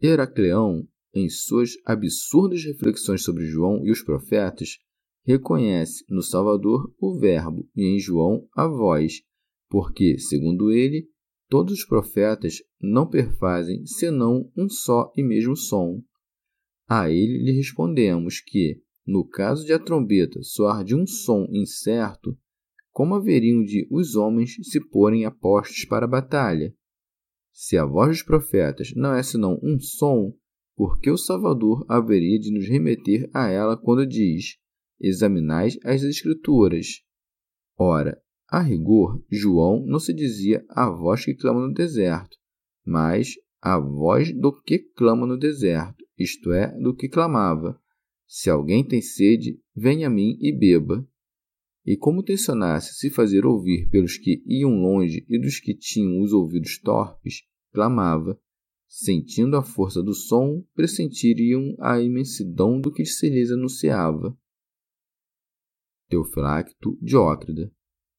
Heracleão 0.00 0.86
em 1.14 1.28
suas 1.28 1.72
absurdas 1.84 2.62
reflexões 2.64 3.24
sobre 3.24 3.46
João 3.46 3.84
e 3.84 3.90
os 3.90 4.02
profetas, 4.02 4.78
reconhece 5.24 6.04
no 6.08 6.22
Salvador 6.22 6.92
o 7.00 7.18
Verbo 7.18 7.68
e 7.76 7.84
em 7.84 7.98
João 7.98 8.46
a 8.56 8.66
voz, 8.66 9.22
porque, 9.68 10.18
segundo 10.18 10.72
ele, 10.72 11.08
todos 11.48 11.74
os 11.74 11.84
profetas 11.84 12.62
não 12.80 13.08
perfazem 13.08 13.84
senão 13.86 14.50
um 14.56 14.68
só 14.68 15.12
e 15.16 15.22
mesmo 15.22 15.56
som. 15.56 16.02
A 16.88 17.10
ele 17.10 17.44
lhe 17.44 17.52
respondemos 17.52 18.40
que, 18.40 18.80
no 19.06 19.26
caso 19.26 19.64
de 19.64 19.72
a 19.72 19.78
trombeta 19.78 20.42
soar 20.42 20.84
de 20.84 20.94
um 20.94 21.06
som 21.06 21.46
incerto, 21.50 22.36
como 22.90 23.14
haveriam 23.14 23.62
de 23.62 23.86
os 23.90 24.16
homens 24.16 24.56
se 24.62 24.80
porem 24.88 25.24
a 25.24 25.30
postos 25.30 25.84
para 25.84 26.04
a 26.04 26.08
batalha? 26.08 26.74
Se 27.52 27.76
a 27.76 27.84
voz 27.84 28.08
dos 28.08 28.22
profetas 28.22 28.92
não 28.94 29.14
é 29.14 29.22
senão 29.22 29.58
um 29.62 29.78
som, 29.78 30.32
porque 30.76 31.10
o 31.10 31.16
Salvador 31.16 31.84
haveria 31.88 32.38
de 32.38 32.52
nos 32.52 32.68
remeter 32.68 33.28
a 33.34 33.48
ela 33.48 33.76
quando 33.76 34.06
diz: 34.06 34.56
Examinais 35.00 35.78
as 35.84 36.02
Escrituras. 36.02 37.02
Ora, 37.76 38.20
a 38.48 38.60
rigor, 38.60 39.22
João 39.30 39.84
não 39.86 39.98
se 39.98 40.12
dizia 40.12 40.64
a 40.68 40.90
voz 40.90 41.24
que 41.24 41.34
clama 41.34 41.66
no 41.66 41.72
deserto, 41.72 42.36
mas 42.84 43.34
a 43.60 43.78
voz 43.78 44.32
do 44.32 44.52
que 44.62 44.78
clama 44.78 45.26
no 45.26 45.38
deserto, 45.38 46.04
isto 46.18 46.52
é, 46.52 46.76
do 46.80 46.94
que 46.94 47.08
clamava: 47.08 47.80
Se 48.26 48.48
alguém 48.48 48.82
tem 48.82 49.00
sede, 49.00 49.60
venha 49.76 50.06
a 50.06 50.10
mim 50.10 50.38
e 50.40 50.50
beba. 50.50 51.06
E 51.84 51.96
como 51.96 52.22
tensionasse 52.22 52.94
se 52.94 53.10
fazer 53.10 53.46
ouvir 53.46 53.88
pelos 53.88 54.16
que 54.16 54.42
iam 54.46 54.70
longe 54.80 55.24
e 55.28 55.38
dos 55.38 55.60
que 55.60 55.74
tinham 55.74 56.20
os 56.20 56.32
ouvidos 56.32 56.78
torpes, 56.78 57.42
clamava: 57.72 58.40
sentindo 58.88 59.56
a 59.56 59.62
força 59.62 60.02
do 60.02 60.14
som, 60.14 60.64
pressentiriam 60.74 61.76
a 61.78 62.00
imensidão 62.00 62.80
do 62.80 62.90
que 62.90 63.04
se 63.04 63.28
lhes 63.28 63.50
anunciava. 63.50 64.36
Teofilacto 66.08 66.98
Diócrida. 67.00 67.70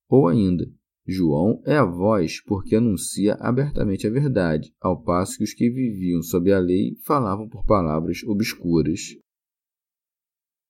Ou 0.07 0.27
ainda, 0.27 0.71
João 1.05 1.61
é 1.65 1.75
a 1.75 1.85
voz 1.85 2.41
porque 2.43 2.75
anuncia 2.75 3.33
abertamente 3.39 4.05
a 4.05 4.11
verdade, 4.11 4.71
ao 4.79 5.01
passo 5.01 5.37
que 5.37 5.43
os 5.43 5.53
que 5.53 5.69
viviam 5.69 6.21
sob 6.21 6.51
a 6.51 6.59
lei 6.59 6.95
falavam 7.03 7.49
por 7.49 7.65
palavras 7.65 8.23
obscuras. 8.23 9.15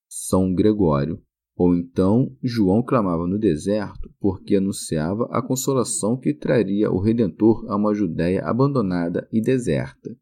São 0.08 0.54
Gregório. 0.54 1.22
Ou 1.58 1.76
então 1.76 2.34
João 2.42 2.82
clamava 2.82 3.28
no 3.28 3.38
deserto 3.38 4.10
porque 4.18 4.56
anunciava 4.56 5.28
a 5.30 5.42
consolação 5.42 6.18
que 6.18 6.34
traria 6.34 6.90
o 6.90 7.02
Redentor 7.02 7.70
a 7.70 7.76
uma 7.76 7.94
Judéia 7.94 8.46
abandonada 8.46 9.28
e 9.30 9.42
deserta. 9.42 10.18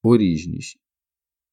Orígenes. 0.00 0.76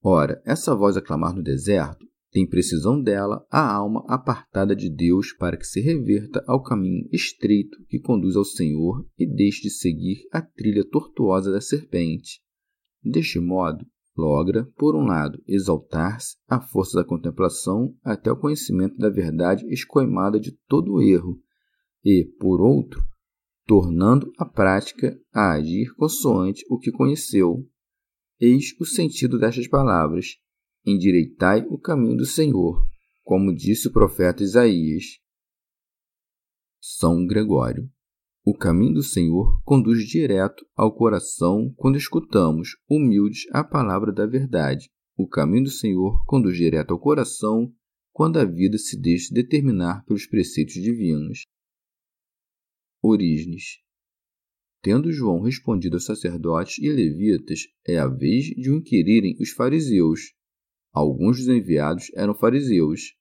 Ora, 0.04 0.40
essa 0.46 0.76
voz 0.76 0.96
a 0.96 1.02
clamar 1.02 1.36
no 1.36 1.42
deserto 1.42 2.08
tem 2.32 2.48
precisão 2.48 3.02
dela 3.02 3.46
a 3.50 3.74
alma 3.74 4.04
apartada 4.08 4.76
de 4.76 4.90
Deus 4.90 5.34
para 5.34 5.58
que 5.58 5.66
se 5.66 5.82
reverta 5.82 6.44
ao 6.48 6.62
caminho 6.62 7.08
estreito 7.12 7.84
que 7.88 8.00
conduz 8.00 8.36
ao 8.36 8.46
Senhor 8.46 9.06
e 9.18 9.26
deixe 9.26 9.64
de 9.64 9.70
seguir 9.70 10.28
a 10.32 10.42
trilha 10.42 10.88
tortuosa 10.88 11.52
da 11.52 11.60
serpente. 11.60 12.40
Deste 13.04 13.40
modo, 13.40 13.86
logra, 14.16 14.70
por 14.78 14.96
um 14.96 15.06
lado, 15.06 15.42
exaltar-se 15.48 16.36
à 16.48 16.62
força 16.62 17.00
da 17.00 17.08
contemplação 17.08 17.96
até 18.04 18.32
o 18.32 18.38
conhecimento 18.38 18.98
da 18.98 19.10
verdade 19.10 19.66
escoimada 19.72 20.40
de 20.40 20.52
todo 20.68 20.94
o 20.94 21.02
erro, 21.02 21.42
e, 22.04 22.26
por 22.40 22.62
outro, 22.62 23.04
tornando 23.66 24.32
a 24.38 24.46
prática 24.46 25.20
a 25.34 25.54
agir 25.54 25.94
consoante 25.96 26.64
o 26.70 26.78
que 26.78 26.92
conheceu. 26.92 27.68
Eis 28.40 28.74
o 28.80 28.86
sentido 28.86 29.38
destas 29.38 29.68
palavras: 29.68 30.38
endireitai 30.86 31.66
o 31.70 31.78
caminho 31.78 32.18
do 32.18 32.26
Senhor, 32.26 32.86
como 33.24 33.56
disse 33.56 33.88
o 33.88 33.92
profeta 33.92 34.44
Isaías. 34.44 35.20
São 36.82 37.26
Gregório 37.26 37.90
o 38.50 38.54
caminho 38.58 38.96
do 38.96 39.04
Senhor 39.04 39.62
conduz 39.64 40.08
direto 40.08 40.66
ao 40.76 40.92
coração 40.92 41.72
quando 41.78 42.00
escutamos, 42.00 42.70
humildes, 42.90 43.44
a 43.52 43.64
palavra 43.64 44.12
da 44.12 44.26
verdade. 44.26 44.90
O 45.16 45.28
caminho 45.28 45.66
do 45.66 45.70
Senhor 45.70 46.24
conduz 46.26 46.58
direto 46.58 46.92
ao 46.92 47.00
coração 47.00 47.72
quando 48.12 48.40
a 48.40 48.46
vida 48.46 48.76
se 48.80 49.00
deixa 49.00 49.32
determinar 49.32 50.04
pelos 50.06 50.26
preceitos 50.26 50.74
divinos. 50.74 51.44
Orígenes. 53.04 53.82
Tendo 54.82 55.12
João 55.12 55.42
respondido 55.42 55.98
aos 55.98 56.06
sacerdotes 56.06 56.80
e 56.80 56.90
levitas, 56.90 57.68
é 57.86 58.00
a 58.00 58.08
vez 58.08 58.46
de 58.46 58.72
o 58.72 58.78
inquirirem 58.78 59.36
os 59.40 59.52
fariseus. 59.52 60.34
Alguns 61.00 61.38
dos 61.38 61.48
enviados 61.48 62.12
eram 62.14 62.34
fariseus, 62.34 63.16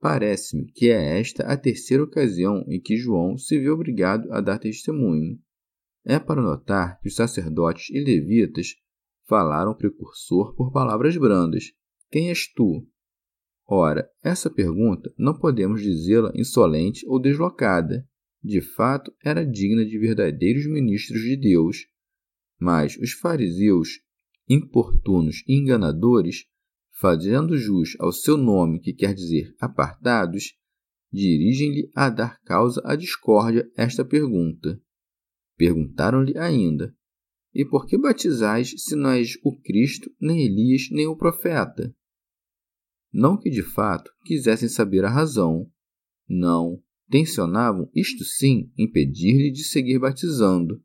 Parece-me 0.00 0.72
que 0.72 0.88
é 0.88 1.18
esta 1.20 1.44
a 1.44 1.56
terceira 1.58 2.02
ocasião 2.04 2.64
em 2.66 2.80
que 2.80 2.96
João 2.96 3.36
se 3.36 3.58
vê 3.58 3.68
obrigado 3.68 4.32
a 4.32 4.40
dar 4.40 4.58
testemunho. 4.58 5.38
É 6.06 6.18
para 6.18 6.40
notar 6.40 6.98
que 7.00 7.08
os 7.08 7.14
sacerdotes 7.14 7.90
e 7.90 8.00
levitas 8.00 8.76
falaram 9.28 9.74
precursor 9.74 10.54
por 10.54 10.72
palavras 10.72 11.18
brandas: 11.18 11.64
Quem 12.10 12.30
és 12.30 12.50
tu? 12.50 12.88
Ora, 13.66 14.08
essa 14.22 14.48
pergunta 14.48 15.12
não 15.18 15.38
podemos 15.38 15.82
dizê-la 15.82 16.32
insolente 16.34 17.06
ou 17.06 17.20
deslocada. 17.20 18.08
De 18.42 18.62
fato, 18.62 19.12
era 19.22 19.44
digna 19.44 19.84
de 19.84 19.98
verdadeiros 19.98 20.64
ministros 20.64 21.20
de 21.20 21.36
Deus. 21.36 21.86
Mas 22.58 22.96
os 22.96 23.12
fariseus, 23.12 24.00
importunos 24.48 25.42
e 25.46 25.58
enganadores, 25.58 26.46
fazendo 27.00 27.56
jus 27.56 27.96
ao 27.98 28.12
seu 28.12 28.36
nome, 28.36 28.78
que 28.78 28.92
quer 28.92 29.14
dizer 29.14 29.54
apartados, 29.58 30.52
dirigem-lhe 31.10 31.90
a 31.96 32.10
dar 32.10 32.38
causa 32.42 32.82
à 32.84 32.94
discórdia 32.94 33.66
esta 33.74 34.04
pergunta. 34.04 34.78
Perguntaram-lhe 35.56 36.36
ainda: 36.36 36.94
E 37.54 37.64
por 37.64 37.86
que 37.86 37.96
batizais 37.96 38.74
se 38.76 38.94
não 38.94 39.10
és 39.10 39.38
o 39.42 39.58
Cristo, 39.58 40.10
nem 40.20 40.44
Elias, 40.44 40.88
nem 40.90 41.06
o 41.06 41.16
profeta? 41.16 41.94
Não 43.10 43.38
que 43.38 43.48
de 43.48 43.62
fato 43.62 44.12
quisessem 44.24 44.68
saber 44.68 45.04
a 45.04 45.10
razão. 45.10 45.68
Não, 46.28 46.80
tensionavam, 47.10 47.90
isto 47.94 48.24
sim, 48.24 48.70
impedir-lhe 48.76 49.50
de 49.50 49.64
seguir 49.64 49.98
batizando. 49.98 50.80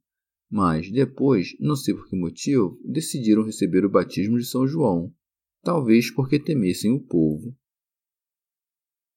Mas 0.50 0.90
depois, 0.90 1.50
não 1.60 1.76
sei 1.76 1.94
por 1.94 2.08
que 2.08 2.16
motivo, 2.16 2.80
decidiram 2.86 3.44
receber 3.44 3.86
o 3.86 3.92
batismo 3.92 4.38
de 4.38 4.46
São 4.46 4.66
João 4.66 5.14
talvez 5.66 6.12
porque 6.12 6.40
temessem 6.40 6.92
o 6.92 7.00
povo. 7.00 7.52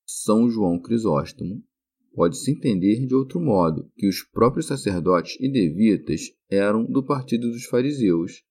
São 0.06 0.48
João 0.48 0.80
Crisóstomo. 0.80 1.62
pode-se 2.14 2.50
entender 2.50 3.06
de 3.06 3.14
outro 3.14 3.38
modo 3.38 3.88
que 3.94 4.08
os 4.08 4.22
próprios 4.22 4.66
sacerdotes 4.66 5.36
e 5.38 5.46
levitas 5.46 6.22
eram 6.50 6.84
do 6.86 7.04
partido 7.04 7.48
dos 7.50 7.66
fariseus. 7.66 8.42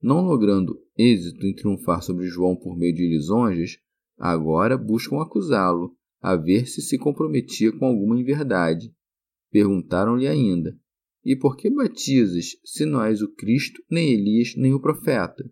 Não 0.00 0.24
logrando 0.24 0.80
êxito 0.96 1.44
em 1.44 1.52
triunfar 1.52 2.00
sobre 2.00 2.28
João 2.28 2.54
por 2.54 2.78
meio 2.78 2.94
de 2.94 3.08
lisonjas, 3.08 3.76
agora 4.16 4.78
buscam 4.78 5.20
acusá-lo, 5.20 5.96
a 6.20 6.36
ver 6.36 6.66
se 6.66 6.80
se 6.80 6.96
comprometia 6.96 7.76
com 7.76 7.86
alguma 7.86 8.18
inverdade. 8.18 8.94
Perguntaram-lhe 9.50 10.28
ainda: 10.28 10.78
E 11.24 11.34
por 11.36 11.56
que 11.56 11.68
batizas, 11.68 12.56
se 12.64 12.86
não 12.86 13.02
és 13.02 13.20
o 13.20 13.34
Cristo, 13.34 13.82
nem 13.90 14.12
Elias, 14.12 14.54
nem 14.56 14.72
o 14.72 14.80
profeta? 14.80 15.44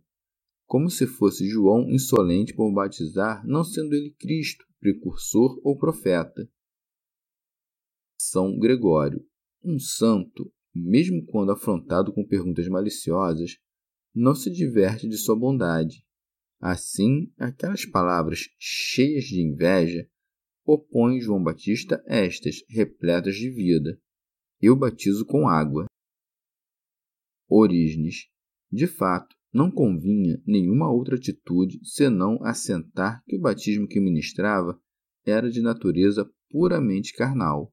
Como 0.71 0.89
se 0.89 1.05
fosse 1.05 1.49
João 1.49 1.91
insolente 1.91 2.55
por 2.55 2.73
batizar, 2.73 3.45
não 3.45 3.65
sendo 3.65 3.93
ele 3.93 4.13
Cristo, 4.13 4.65
precursor 4.79 5.61
ou 5.65 5.77
profeta. 5.77 6.49
São 8.17 8.57
Gregório, 8.57 9.27
um 9.65 9.81
santo, 9.81 10.49
mesmo 10.73 11.27
quando 11.27 11.51
afrontado 11.51 12.13
com 12.13 12.25
perguntas 12.25 12.69
maliciosas, 12.69 13.59
não 14.15 14.33
se 14.33 14.49
diverte 14.49 15.09
de 15.09 15.19
sua 15.19 15.35
bondade. 15.35 16.07
Assim, 16.61 17.33
aquelas 17.37 17.85
palavras 17.85 18.49
cheias 18.57 19.25
de 19.25 19.43
inveja 19.43 20.09
opõem 20.65 21.21
João 21.21 21.43
Batista 21.43 22.01
estas, 22.07 22.63
repletas 22.69 23.35
de 23.35 23.51
vida. 23.51 24.01
Eu 24.61 24.77
batizo 24.77 25.27
com 25.27 25.49
água. 25.49 25.87
Orígenes. 27.49 28.29
De 28.71 28.87
fato, 28.87 29.40
não 29.53 29.71
convinha 29.71 30.41
nenhuma 30.47 30.91
outra 30.91 31.17
atitude 31.17 31.81
senão 31.83 32.39
assentar 32.45 33.23
que 33.27 33.37
o 33.37 33.41
batismo 33.41 33.87
que 33.87 34.01
ministrava 34.01 34.81
era 35.27 35.51
de 35.51 35.61
natureza 35.61 36.31
puramente 36.49 37.13
carnal. 37.15 37.73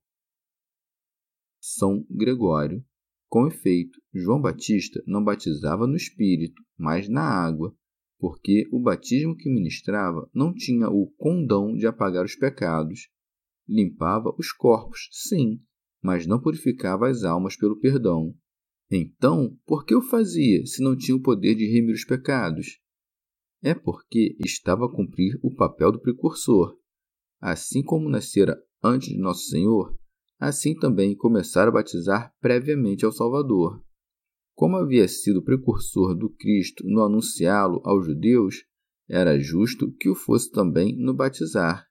São 1.60 2.06
Gregório. 2.10 2.84
Com 3.30 3.46
efeito, 3.46 4.00
João 4.14 4.42
Batista 4.42 5.04
não 5.06 5.22
batizava 5.22 5.86
no 5.86 5.98
Espírito, 5.98 6.62
mas 6.78 7.10
na 7.10 7.22
água, 7.22 7.76
porque 8.18 8.68
o 8.72 8.80
batismo 8.80 9.36
que 9.36 9.50
ministrava 9.50 10.30
não 10.34 10.54
tinha 10.54 10.90
o 10.90 11.12
condão 11.18 11.76
de 11.76 11.86
apagar 11.86 12.24
os 12.24 12.36
pecados. 12.36 13.10
Limpava 13.68 14.34
os 14.40 14.54
corpos, 14.54 15.10
sim, 15.12 15.62
mas 16.02 16.26
não 16.26 16.42
purificava 16.42 17.10
as 17.10 17.24
almas 17.24 17.58
pelo 17.58 17.80
perdão. 17.80 18.34
Então, 18.90 19.58
por 19.66 19.86
que 19.86 19.94
o 19.94 20.02
fazia 20.02 20.66
se 20.66 20.82
não 20.82 20.96
tinha 20.96 21.16
o 21.16 21.22
poder 21.22 21.56
de 21.56 21.66
remir 21.66 21.94
os 21.94 22.06
pecados? 22.06 22.80
É 23.62 23.74
porque 23.74 24.36
estava 24.40 24.86
a 24.86 24.92
cumprir 24.92 25.38
o 25.42 25.54
papel 25.54 25.92
do 25.92 26.00
precursor. 26.00 26.78
Assim 27.42 27.84
como 27.84 28.10
nascera 28.10 28.58
antes 28.84 29.10
de 29.10 29.18
Nosso 29.18 29.48
Senhor, 29.50 29.98
assim 30.40 30.74
também 30.76 31.16
começara 31.16 31.70
a 31.70 31.74
batizar 31.74 32.34
previamente 32.40 33.04
ao 33.04 33.12
Salvador. 33.12 33.84
Como 34.56 34.78
havia 34.78 35.08
sido 35.08 35.44
precursor 35.44 36.16
do 36.16 36.30
Cristo 36.30 36.84
no 36.86 37.04
anunciá-lo 37.04 37.82
aos 37.84 38.06
judeus, 38.06 38.64
era 39.10 39.40
justo 39.40 39.92
que 40.00 40.10
o 40.10 40.16
fosse 40.16 40.52
também 40.52 40.96
no 40.98 41.14
batizar, 41.14 41.86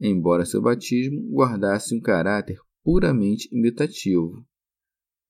embora 0.00 0.44
seu 0.44 0.62
batismo 0.62 1.20
guardasse 1.30 1.94
um 1.94 2.00
caráter 2.00 2.58
puramente 2.82 3.48
imitativo. 3.52 4.46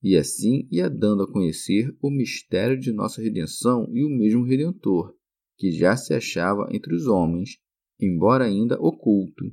E 0.01 0.15
assim 0.15 0.67
ia 0.71 0.89
dando 0.89 1.23
a 1.23 1.31
conhecer 1.31 1.95
o 2.01 2.09
mistério 2.09 2.79
de 2.79 2.91
nossa 2.91 3.21
redenção 3.21 3.87
e 3.91 4.03
o 4.03 4.09
mesmo 4.09 4.43
Redentor, 4.43 5.15
que 5.57 5.71
já 5.71 5.95
se 5.97 6.13
achava 6.13 6.67
entre 6.71 6.95
os 6.95 7.07
homens, 7.07 7.57
embora 7.99 8.45
ainda 8.45 8.79
oculto. 8.79 9.43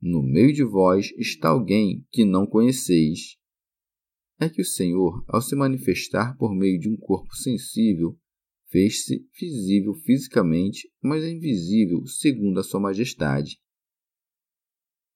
No 0.00 0.22
meio 0.22 0.52
de 0.52 0.64
vós 0.64 1.12
está 1.18 1.50
alguém 1.50 2.06
que 2.10 2.24
não 2.24 2.46
conheceis 2.46 3.38
é 4.40 4.48
que 4.48 4.62
o 4.62 4.64
Senhor, 4.64 5.24
ao 5.26 5.42
se 5.42 5.56
manifestar 5.56 6.36
por 6.36 6.54
meio 6.54 6.78
de 6.78 6.88
um 6.88 6.96
corpo 6.96 7.34
sensível, 7.34 8.16
fez-se 8.70 9.26
visível 9.38 9.94
fisicamente, 9.94 10.88
mas 11.02 11.24
é 11.24 11.30
invisível 11.30 12.06
segundo 12.06 12.60
a 12.60 12.62
sua 12.62 12.78
majestade. 12.78 13.60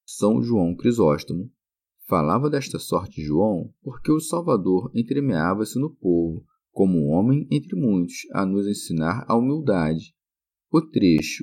São 0.04 0.42
João 0.42 0.74
Crisóstomo. 0.74 1.50
Falava 2.12 2.50
desta 2.50 2.78
sorte 2.78 3.22
João, 3.22 3.72
porque 3.80 4.12
o 4.12 4.20
Salvador 4.20 4.90
entremeava-se 4.94 5.80
no 5.80 5.96
povo, 5.96 6.44
como 6.70 6.98
um 6.98 7.08
homem 7.08 7.48
entre 7.50 7.74
muitos, 7.74 8.26
a 8.34 8.44
nos 8.44 8.68
ensinar 8.68 9.24
a 9.26 9.34
humildade. 9.34 10.14
O 10.70 10.82
trecho: 10.82 11.42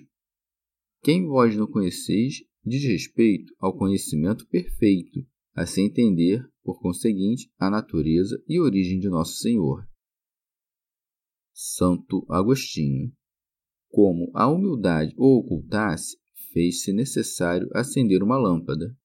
Quem 1.02 1.26
vós 1.26 1.56
não 1.56 1.66
conheceis 1.66 2.44
diz 2.64 2.84
respeito 2.84 3.52
ao 3.58 3.76
conhecimento 3.76 4.48
perfeito, 4.48 5.26
a 5.56 5.66
se 5.66 5.82
entender 5.82 6.48
por 6.64 6.80
conseguinte, 6.80 7.52
a 7.58 7.68
natureza 7.68 8.40
e 8.48 8.60
origem 8.60 9.00
de 9.00 9.10
Nosso 9.10 9.38
Senhor. 9.38 9.90
Santo 11.52 12.24
Agostinho. 12.30 13.12
Como 13.88 14.30
a 14.36 14.48
humildade 14.48 15.16
o 15.18 15.40
ocultasse, 15.40 16.16
fez-se 16.54 16.94
necessário 16.94 17.68
acender 17.74 18.22
uma 18.22 18.38
lâmpada. 18.38 18.96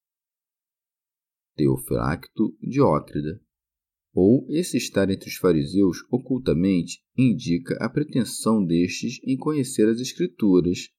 Teofilacto 1.57 2.57
Diócrida. 2.61 3.41
Ou 4.13 4.47
esse 4.49 4.77
estar 4.77 5.11
entre 5.11 5.29
os 5.29 5.37
fariseus 5.37 5.99
ocultamente 6.11 7.01
indica 7.17 7.77
a 7.81 7.89
pretensão 7.89 8.65
destes 8.65 9.19
em 9.25 9.37
conhecer 9.37 9.89
as 9.89 10.01
Escrituras. 10.01 10.91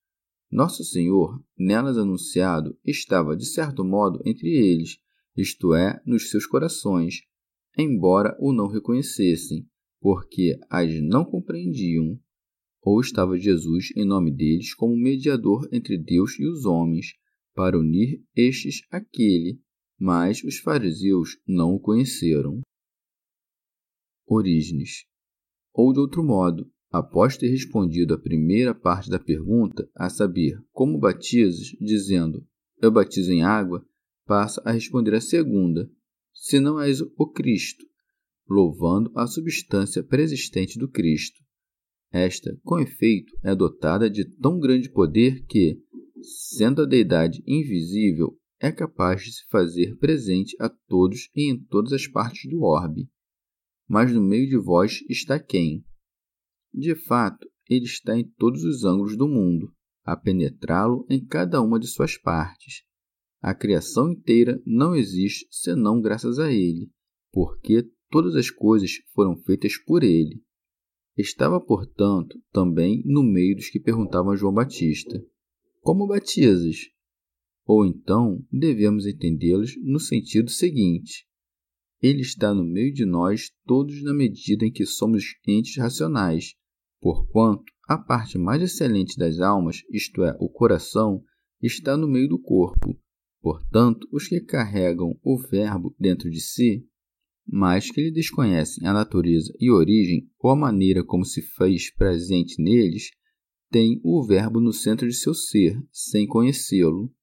Nosso 0.51 0.83
Senhor, 0.83 1.41
nelas 1.57 1.97
anunciado, 1.97 2.77
estava 2.85 3.35
de 3.35 3.45
certo 3.45 3.83
modo 3.83 4.21
entre 4.25 4.49
eles, 4.49 4.97
isto 5.35 5.73
é, 5.73 6.01
nos 6.05 6.29
seus 6.29 6.45
corações, 6.45 7.21
embora 7.77 8.35
o 8.39 8.53
não 8.53 8.67
reconhecessem, 8.67 9.67
porque 9.99 10.57
as 10.69 10.93
não 11.01 11.25
compreendiam. 11.25 12.19
Ou 12.81 13.01
estava 13.01 13.37
Jesus 13.37 13.91
em 13.95 14.05
nome 14.05 14.31
deles 14.31 14.73
como 14.73 14.95
mediador 14.95 15.67
entre 15.71 15.97
Deus 15.97 16.39
e 16.39 16.45
os 16.45 16.65
homens, 16.65 17.13
para 17.53 17.79
unir 17.79 18.21
estes 18.35 18.81
àquele, 18.91 19.59
mas 19.99 20.43
os 20.43 20.57
fariseus 20.59 21.37
não 21.47 21.75
o 21.75 21.79
conheceram. 21.79 22.61
Orígenes. 24.27 25.05
Ou 25.73 25.93
de 25.93 25.99
outro 25.99 26.23
modo, 26.23 26.69
após 26.91 27.37
ter 27.37 27.49
respondido 27.49 28.13
a 28.13 28.19
primeira 28.19 28.73
parte 28.73 29.09
da 29.09 29.19
pergunta, 29.19 29.89
a 29.95 30.09
saber, 30.09 30.57
como 30.71 30.99
batizas, 30.99 31.67
dizendo, 31.79 32.45
eu 32.81 32.91
batizo 32.91 33.31
em 33.31 33.43
água, 33.43 33.85
passa 34.25 34.61
a 34.65 34.71
responder 34.71 35.13
a 35.15 35.21
segunda, 35.21 35.89
se 36.33 36.59
não 36.59 36.79
és 36.79 37.01
o 37.01 37.27
Cristo, 37.31 37.85
louvando 38.47 39.11
a 39.15 39.27
substância 39.27 40.03
preexistente 40.03 40.77
do 40.77 40.89
Cristo. 40.89 41.43
Esta, 42.11 42.57
com 42.63 42.79
efeito, 42.79 43.33
é 43.43 43.55
dotada 43.55 44.09
de 44.09 44.25
tão 44.39 44.59
grande 44.59 44.89
poder 44.89 45.45
que, 45.45 45.81
sendo 46.21 46.83
a 46.83 46.85
deidade 46.85 47.43
invisível, 47.45 48.37
é 48.65 48.71
capaz 48.71 49.23
de 49.23 49.33
se 49.33 49.47
fazer 49.49 49.95
presente 49.97 50.55
a 50.59 50.69
todos 50.69 51.29
e 51.35 51.51
em 51.51 51.57
todas 51.57 51.93
as 51.93 52.07
partes 52.07 52.49
do 52.49 52.63
orbe. 52.63 53.09
Mas 53.87 54.11
no 54.11 54.21
meio 54.21 54.47
de 54.47 54.57
vós 54.57 55.01
está 55.09 55.39
quem? 55.39 55.85
De 56.73 56.95
fato, 56.95 57.47
ele 57.69 57.85
está 57.85 58.17
em 58.17 58.27
todos 58.37 58.63
os 58.63 58.83
ângulos 58.83 59.17
do 59.17 59.27
mundo, 59.27 59.73
a 60.03 60.15
penetrá-lo 60.15 61.05
em 61.09 61.23
cada 61.23 61.61
uma 61.61 61.79
de 61.79 61.87
suas 61.87 62.17
partes 62.17 62.83
a 63.45 63.53
criação 63.53 64.09
inteira 64.09 64.59
não 64.65 64.95
existe 64.95 65.45
senão 65.51 66.01
graças 66.01 66.39
a 66.39 66.51
ele, 66.51 66.89
porque 67.31 67.87
todas 68.09 68.35
as 68.35 68.49
coisas 68.49 68.89
foram 69.13 69.37
feitas 69.37 69.77
por 69.77 70.03
ele. 70.03 70.41
Estava, 71.15 71.61
portanto, 71.61 72.41
também 72.51 73.03
no 73.05 73.21
meio 73.21 73.55
dos 73.55 73.69
que 73.69 73.79
perguntavam 73.79 74.31
a 74.31 74.35
João 74.35 74.51
Batista: 74.51 75.23
Como 75.81 76.07
batizas? 76.07 76.89
Ou 77.65 77.85
então 77.85 78.45
devemos 78.51 79.05
entendê-los 79.05 79.75
no 79.83 79.99
sentido 79.99 80.49
seguinte: 80.49 81.25
Ele 82.01 82.21
está 82.21 82.53
no 82.53 82.63
meio 82.63 82.93
de 82.93 83.05
nós 83.05 83.51
todos 83.65 84.03
na 84.03 84.13
medida 84.13 84.65
em 84.65 84.71
que 84.71 84.85
somos 84.85 85.35
entes 85.47 85.77
racionais, 85.77 86.53
porquanto 87.01 87.63
a 87.87 87.97
parte 87.97 88.37
mais 88.37 88.61
excelente 88.61 89.17
das 89.17 89.39
almas, 89.39 89.81
isto 89.91 90.23
é, 90.23 90.35
o 90.39 90.49
coração, 90.49 91.23
está 91.61 91.97
no 91.97 92.07
meio 92.07 92.27
do 92.27 92.39
corpo, 92.39 92.99
Portanto, 93.45 94.07
os 94.11 94.27
que 94.27 94.41
carregam 94.41 95.19
o 95.23 95.37
Verbo 95.37 95.95
dentro 95.99 96.31
de 96.31 96.41
si, 96.41 96.83
mas 97.47 97.91
que 97.91 98.01
lhe 98.01 98.11
desconhecem 98.11 98.87
a 98.87 98.91
natureza 98.91 99.53
e 99.59 99.69
origem 99.69 100.27
ou 100.39 100.49
a 100.49 100.55
maneira 100.55 101.05
como 101.05 101.23
se 101.23 101.43
fez 101.43 101.93
presente 101.93 102.59
neles, 102.59 103.11
têm 103.69 104.01
o 104.03 104.25
Verbo 104.25 104.59
no 104.59 104.73
centro 104.73 105.07
de 105.07 105.13
seu 105.13 105.35
ser, 105.35 105.79
sem 105.91 106.25
conhecê-lo. 106.25 107.13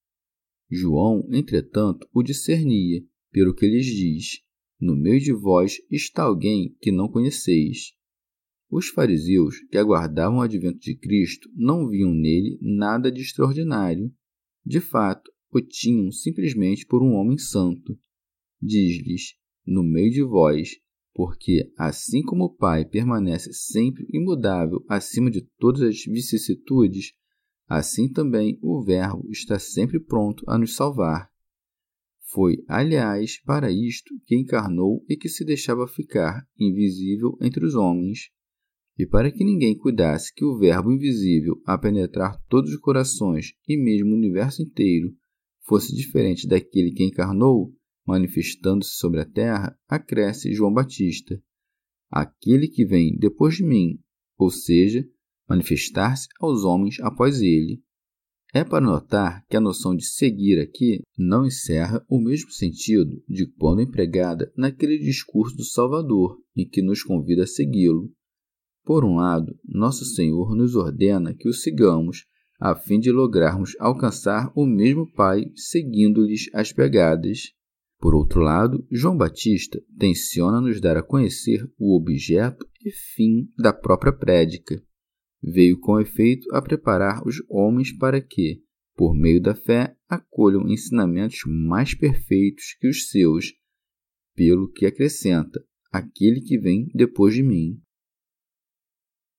João, 0.74 1.28
entretanto, 1.30 2.08
o 2.14 2.22
discernia, 2.22 3.04
pelo 3.30 3.54
que 3.54 3.66
lhes 3.66 3.84
diz: 3.84 4.40
No 4.80 4.96
meio 4.96 5.20
de 5.20 5.30
vós 5.30 5.76
está 5.90 6.22
alguém 6.22 6.74
que 6.80 6.90
não 6.90 7.08
conheceis. 7.08 7.92
Os 8.70 8.88
fariseus 8.88 9.60
que 9.70 9.76
aguardavam 9.76 10.38
o 10.38 10.40
advento 10.40 10.78
de 10.78 10.96
Cristo 10.96 11.46
não 11.54 11.90
viam 11.90 12.14
nele 12.14 12.58
nada 12.62 13.12
de 13.12 13.20
extraordinário. 13.20 14.10
De 14.64 14.80
fato, 14.80 15.30
o 15.50 15.60
tinham 15.60 16.10
simplesmente 16.10 16.86
por 16.86 17.02
um 17.02 17.16
homem 17.16 17.36
santo. 17.36 17.98
Diz-lhes: 18.58 19.34
No 19.66 19.82
meio 19.82 20.10
de 20.10 20.22
vós, 20.22 20.70
porque 21.12 21.70
assim 21.76 22.22
como 22.22 22.44
o 22.44 22.56
Pai 22.56 22.86
permanece 22.86 23.52
sempre 23.52 24.06
imudável 24.10 24.82
acima 24.88 25.30
de 25.30 25.42
todas 25.58 25.82
as 25.82 26.02
vicissitudes, 26.06 27.12
assim 27.78 28.10
também 28.12 28.58
o 28.60 28.82
Verbo 28.82 29.26
está 29.30 29.58
sempre 29.58 29.98
pronto 29.98 30.44
a 30.46 30.58
nos 30.58 30.76
salvar. 30.76 31.30
Foi, 32.30 32.62
aliás, 32.68 33.42
para 33.42 33.70
isto 33.72 34.14
que 34.26 34.36
encarnou 34.36 35.02
e 35.08 35.16
que 35.16 35.28
se 35.28 35.42
deixava 35.42 35.86
ficar 35.86 36.46
invisível 36.58 37.36
entre 37.40 37.64
os 37.64 37.74
homens, 37.74 38.30
e 38.98 39.06
para 39.06 39.30
que 39.30 39.42
ninguém 39.42 39.76
cuidasse 39.76 40.34
que 40.34 40.44
o 40.44 40.58
Verbo 40.58 40.92
invisível, 40.92 41.62
a 41.64 41.78
penetrar 41.78 42.38
todos 42.46 42.72
os 42.72 42.78
corações 42.78 43.54
e 43.66 43.82
mesmo 43.82 44.10
o 44.10 44.16
universo 44.16 44.62
inteiro, 44.62 45.14
fosse 45.62 45.94
diferente 45.94 46.46
daquele 46.46 46.92
que 46.92 47.04
encarnou, 47.04 47.74
manifestando-se 48.06 48.96
sobre 48.96 49.20
a 49.20 49.24
terra, 49.24 49.74
acresce 49.88 50.52
João 50.52 50.74
Batista, 50.74 51.42
aquele 52.10 52.68
que 52.68 52.84
vem 52.84 53.16
depois 53.16 53.56
de 53.56 53.64
mim, 53.64 53.98
ou 54.36 54.50
seja, 54.50 55.06
manifestar-se 55.52 56.28
aos 56.40 56.64
homens 56.64 56.98
após 57.00 57.42
ele. 57.42 57.82
É 58.54 58.64
para 58.64 58.84
notar 58.84 59.44
que 59.48 59.56
a 59.56 59.60
noção 59.60 59.94
de 59.94 60.04
seguir 60.04 60.58
aqui 60.58 61.00
não 61.16 61.46
encerra 61.46 62.04
o 62.08 62.18
mesmo 62.18 62.50
sentido 62.50 63.22
de 63.28 63.46
quando 63.46 63.80
empregada 63.80 64.52
naquele 64.56 64.98
discurso 64.98 65.56
do 65.56 65.64
Salvador, 65.64 66.38
em 66.56 66.68
que 66.68 66.82
nos 66.82 67.02
convida 67.02 67.44
a 67.44 67.46
segui-lo. 67.46 68.10
Por 68.84 69.04
um 69.04 69.16
lado, 69.16 69.56
Nosso 69.64 70.04
Senhor 70.04 70.54
nos 70.54 70.74
ordena 70.74 71.34
que 71.34 71.48
o 71.48 71.52
sigamos, 71.52 72.26
a 72.60 72.74
fim 72.74 72.98
de 72.98 73.10
lograrmos 73.10 73.74
alcançar 73.78 74.52
o 74.54 74.66
mesmo 74.66 75.10
Pai 75.12 75.50
seguindo-lhes 75.54 76.50
as 76.52 76.72
pegadas. 76.72 77.52
Por 77.98 78.14
outro 78.14 78.40
lado, 78.40 78.86
João 78.90 79.16
Batista 79.16 79.80
tenciona 79.98 80.60
nos 80.60 80.80
dar 80.80 80.96
a 80.96 81.02
conhecer 81.02 81.66
o 81.78 81.96
objeto 81.96 82.66
e 82.84 82.90
fim 82.90 83.48
da 83.56 83.72
própria 83.72 84.12
prédica 84.12 84.82
veio 85.42 85.78
com 85.80 86.00
efeito 86.00 86.46
a 86.54 86.62
preparar 86.62 87.26
os 87.26 87.36
homens 87.48 87.90
para 87.92 88.20
que, 88.20 88.62
por 88.94 89.14
meio 89.14 89.40
da 89.40 89.54
fé, 89.54 89.96
acolham 90.08 90.68
ensinamentos 90.68 91.40
mais 91.46 91.94
perfeitos 91.94 92.76
que 92.78 92.88
os 92.88 93.08
seus, 93.08 93.52
pelo 94.34 94.70
que 94.70 94.86
acrescenta 94.86 95.62
aquele 95.90 96.40
que 96.40 96.58
vem 96.58 96.88
depois 96.94 97.34
de 97.34 97.42
mim. 97.42 97.80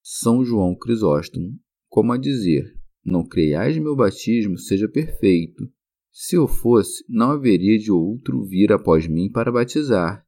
São 0.02 0.44
João 0.44 0.76
Crisóstomo, 0.76 1.58
como 1.88 2.12
a 2.12 2.18
dizer: 2.18 2.78
Não 3.06 3.26
creiais 3.26 3.78
meu 3.78 3.96
batismo 3.96 4.58
seja 4.58 4.90
perfeito. 4.90 5.72
Se 6.12 6.36
eu 6.36 6.48
fosse, 6.48 7.04
não 7.10 7.32
haveria 7.32 7.80
de 7.80 7.92
outro 7.92 8.46
vir 8.46 8.72
após 8.72 9.08
mim 9.08 9.32
para 9.32 9.52
batizar. 9.52 10.24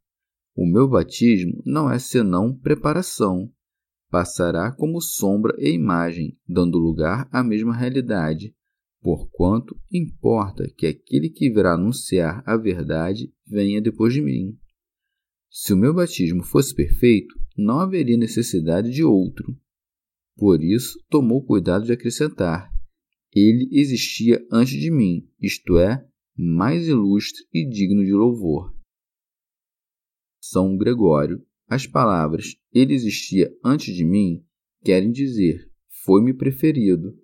O 0.55 0.65
meu 0.65 0.87
batismo 0.87 1.61
não 1.65 1.91
é 1.91 1.99
senão 1.99 2.57
preparação, 2.57 3.51
passará 4.09 4.71
como 4.71 5.01
sombra 5.01 5.55
e 5.57 5.71
imagem, 5.71 6.37
dando 6.47 6.77
lugar 6.77 7.27
à 7.31 7.43
mesma 7.43 7.75
realidade, 7.75 8.55
porquanto 9.01 9.79
importa 9.91 10.67
que 10.75 10.87
aquele 10.87 11.29
que 11.29 11.49
virá 11.49 11.73
anunciar 11.73 12.43
a 12.45 12.57
verdade 12.57 13.31
venha 13.45 13.81
depois 13.81 14.13
de 14.13 14.21
mim. 14.21 14.57
Se 15.49 15.73
o 15.73 15.77
meu 15.77 15.93
batismo 15.93 16.43
fosse 16.43 16.73
perfeito, 16.73 17.33
não 17.57 17.79
haveria 17.79 18.17
necessidade 18.17 18.91
de 18.91 19.03
outro. 19.03 19.57
Por 20.35 20.61
isso, 20.61 20.99
tomou 21.09 21.45
cuidado 21.45 21.85
de 21.85 21.93
acrescentar: 21.93 22.69
Ele 23.33 23.69
existia 23.71 24.45
antes 24.51 24.79
de 24.79 24.91
mim, 24.91 25.29
isto 25.41 25.77
é, 25.77 26.05
mais 26.37 26.87
ilustre 26.87 27.45
e 27.53 27.67
digno 27.67 28.03
de 28.03 28.11
louvor. 28.11 28.75
São 30.41 30.75
Gregório 30.77 31.45
as 31.67 31.87
palavras 31.87 32.55
ele 32.75 32.93
existia 32.93 33.49
antes 33.63 33.95
de 33.95 34.03
mim 34.03 34.45
querem 34.83 35.09
dizer 35.09 35.71
foi-me 36.03 36.33
preferido. 36.33 37.17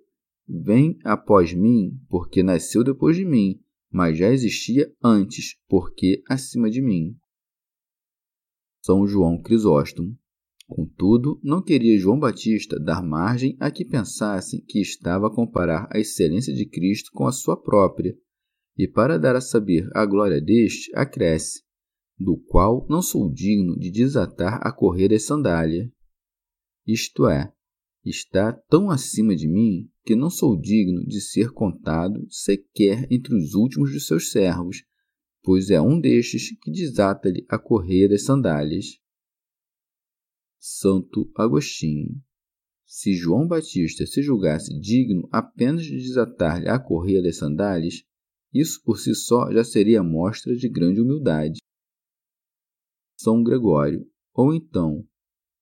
Vem 0.48 0.98
após 1.04 1.54
mim 1.54 2.00
porque 2.10 2.42
nasceu 2.42 2.84
depois 2.84 3.18
de 3.18 3.26
mim, 3.26 3.62
mas 3.92 4.18
já 4.18 4.32
existia 4.32 4.92
antes 5.04 5.58
porque 5.68 6.24
acima 6.28 6.70
de 6.70 6.82
mim. 6.82 7.16
São 8.82 9.06
João 9.06 9.40
Crisóstomo. 9.40 10.18
Contudo, 10.68 11.40
não 11.44 11.62
queria 11.62 12.00
João 12.00 12.18
Batista 12.18 12.80
dar 12.80 13.04
margem 13.04 13.58
a 13.60 13.70
que 13.70 13.84
pensassem 13.84 14.64
que 14.66 14.80
estava 14.80 15.28
a 15.28 15.36
comparar 15.36 15.90
a 15.92 16.00
excelência 16.00 16.54
de 16.54 16.66
Cristo 16.66 17.12
com 17.14 17.28
a 17.28 17.32
sua 17.34 17.62
própria, 17.62 18.18
e 18.78 18.88
para 18.88 19.20
dar 19.20 19.36
a 19.36 19.42
saber 19.42 19.90
a 19.94 20.06
glória 20.06 20.40
deste, 20.42 20.90
acresce: 20.96 21.62
do 22.24 22.38
qual 22.38 22.86
não 22.90 23.02
sou 23.02 23.32
digno 23.32 23.78
de 23.78 23.90
desatar 23.90 24.60
a 24.62 24.72
correr 24.72 25.10
das 25.10 25.24
sandálias. 25.24 25.90
Isto 26.86 27.28
é, 27.28 27.54
está 28.04 28.52
tão 28.52 28.90
acima 28.90 29.36
de 29.36 29.48
mim 29.48 29.90
que 30.04 30.16
não 30.16 30.30
sou 30.30 30.60
digno 30.60 31.06
de 31.06 31.22
ser 31.22 31.52
contado 31.52 32.26
sequer 32.30 33.08
entre 33.12 33.36
os 33.36 33.54
últimos 33.54 33.92
dos 33.92 34.08
seus 34.08 34.32
servos, 34.32 34.84
pois 35.44 35.70
é 35.70 35.82
um 35.82 36.00
destes 36.00 36.50
que 36.62 36.72
desata-lhe 36.72 37.46
a 37.50 37.58
correr 37.58 38.08
das 38.08 38.24
sandálias. 38.24 39.00
Santo 40.60 41.32
Agostinho. 41.36 42.22
Se 42.86 43.14
João 43.14 43.48
Batista 43.48 44.06
se 44.06 44.22
julgasse 44.22 44.78
digno 44.80 45.28
apenas 45.32 45.86
de 45.86 45.98
desatar-lhe 45.98 46.68
a 46.68 46.78
correia 46.78 47.22
das 47.24 47.38
sandálias, 47.38 48.04
isso 48.54 48.82
por 48.84 49.00
si 49.00 49.16
só 49.16 49.50
já 49.52 49.64
seria 49.64 50.04
mostra 50.04 50.54
de 50.56 50.68
grande 50.68 51.00
humildade. 51.00 51.61
São 53.22 53.44
Gregório, 53.44 54.04
ou 54.34 54.52
então, 54.52 55.06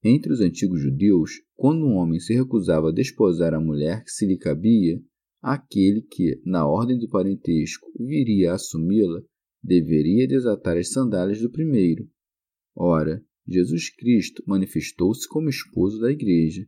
entre 0.01 0.31
os 0.31 0.39
antigos 0.39 0.81
judeus, 0.81 1.41
quando 1.57 1.85
um 1.85 1.95
homem 1.95 2.17
se 2.17 2.33
recusava 2.33 2.87
a 2.87 2.93
desposar 2.93 3.53
a 3.53 3.59
mulher 3.59 4.01
que 4.05 4.11
se 4.11 4.25
lhe 4.25 4.37
cabia, 4.37 4.97
aquele 5.41 6.01
que, 6.01 6.41
na 6.45 6.65
ordem 6.65 6.97
do 6.97 7.09
parentesco, 7.09 7.91
viria 7.99 8.51
a 8.51 8.55
assumi-la, 8.55 9.21
deveria 9.61 10.25
desatar 10.25 10.77
as 10.77 10.89
sandálias 10.89 11.41
do 11.41 11.51
primeiro. 11.51 12.09
Ora, 12.73 13.21
Jesus 13.45 13.89
Cristo 13.93 14.41
manifestou-se 14.47 15.27
como 15.27 15.49
esposo 15.49 15.99
da 15.99 16.09
Igreja. 16.09 16.65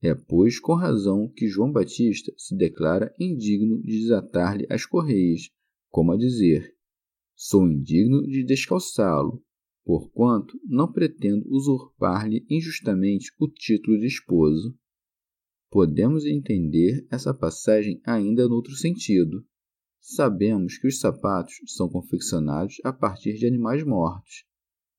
É, 0.00 0.14
pois, 0.14 0.60
com 0.60 0.74
razão 0.74 1.28
que 1.34 1.48
João 1.48 1.72
Batista 1.72 2.32
se 2.36 2.56
declara 2.56 3.12
indigno 3.18 3.82
de 3.82 4.02
desatar-lhe 4.02 4.64
as 4.70 4.86
correias, 4.86 5.50
como 5.90 6.12
a 6.12 6.16
dizer: 6.16 6.72
Sou 7.34 7.66
indigno 7.66 8.22
de 8.22 8.44
descalçá-lo, 8.44 9.42
porquanto 9.88 10.60
não 10.66 10.92
pretendo 10.92 11.48
usurpar-lhe 11.48 12.44
injustamente 12.50 13.32
o 13.40 13.48
título 13.48 13.98
de 13.98 14.06
esposo. 14.06 14.76
Podemos 15.70 16.26
entender 16.26 17.06
essa 17.10 17.32
passagem 17.32 17.98
ainda 18.04 18.46
noutro 18.46 18.74
sentido. 18.74 19.42
Sabemos 19.98 20.76
que 20.76 20.86
os 20.86 21.00
sapatos 21.00 21.54
são 21.68 21.88
confeccionados 21.88 22.74
a 22.84 22.92
partir 22.92 23.38
de 23.38 23.46
animais 23.46 23.82
mortos. 23.82 24.44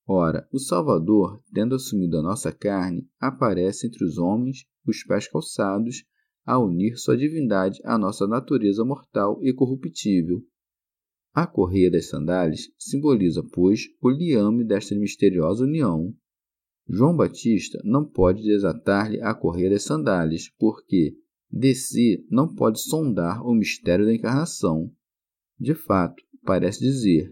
Ora, 0.08 0.50
o 0.52 0.58
Salvador, 0.58 1.40
tendo 1.54 1.76
assumido 1.76 2.18
a 2.18 2.24
nossa 2.24 2.52
carne, 2.52 3.08
aparece 3.20 3.86
entre 3.86 4.04
os 4.04 4.18
homens, 4.18 4.66
os 4.88 5.04
pés 5.04 5.28
calçados, 5.28 6.04
a 6.44 6.58
unir 6.58 6.98
sua 6.98 7.16
divindade 7.16 7.80
à 7.86 7.96
nossa 7.96 8.26
natureza 8.26 8.84
mortal 8.84 9.38
e 9.44 9.54
corruptível, 9.54 10.44
a 11.34 11.46
correia 11.46 11.92
das 11.92 12.08
sandálias 12.08 12.72
simboliza, 12.78 13.44
pois, 13.54 13.88
o 14.02 14.10
liame 14.10 14.64
desta 14.64 14.96
misteriosa 14.96 15.64
união. 15.64 16.14
João 16.88 17.16
Batista 17.16 17.80
não 17.84 18.04
pode 18.04 18.42
desatar-lhe 18.42 19.22
a 19.22 19.34
correia 19.34 19.70
das 19.70 19.84
sandálias, 19.84 20.50
porque, 20.58 21.16
de 21.52 21.76
si, 21.76 22.26
não 22.30 22.54
pode 22.54 22.82
sondar 22.82 23.46
o 23.46 23.54
mistério 23.54 24.06
da 24.06 24.14
encarnação. 24.14 24.92
De 25.60 25.76
fato, 25.76 26.24
parece 26.44 26.80
dizer 26.80 27.32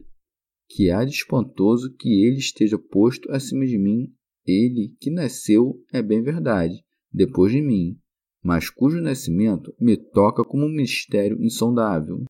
que 0.69 0.91
há 0.91 1.03
de 1.03 1.11
espantoso 1.11 1.93
que 1.95 2.25
ele 2.25 2.37
esteja 2.37 2.77
posto 2.77 3.31
acima 3.31 3.65
de 3.65 3.77
mim, 3.77 4.13
ele 4.45 4.95
que 4.99 5.09
nasceu 5.09 5.81
é 5.91 6.01
bem 6.01 6.21
verdade, 6.21 6.83
depois 7.11 7.51
de 7.51 7.61
mim, 7.61 7.97
mas 8.43 8.69
cujo 8.69 9.01
nascimento 9.01 9.73
me 9.79 9.97
toca 9.97 10.43
como 10.43 10.65
um 10.65 10.71
mistério 10.71 11.41
insondável. 11.41 12.25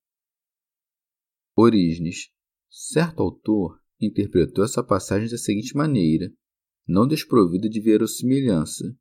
Orígenes. 1.59 2.29
Certo 2.69 3.23
autor 3.23 3.81
interpretou 3.99 4.63
essa 4.63 4.83
passagem 4.83 5.27
da 5.27 5.39
seguinte 5.39 5.75
maneira, 5.75 6.31
não 6.87 7.07
desprovida 7.07 7.67
de 7.67 7.81
verossimilhança. 7.81 8.95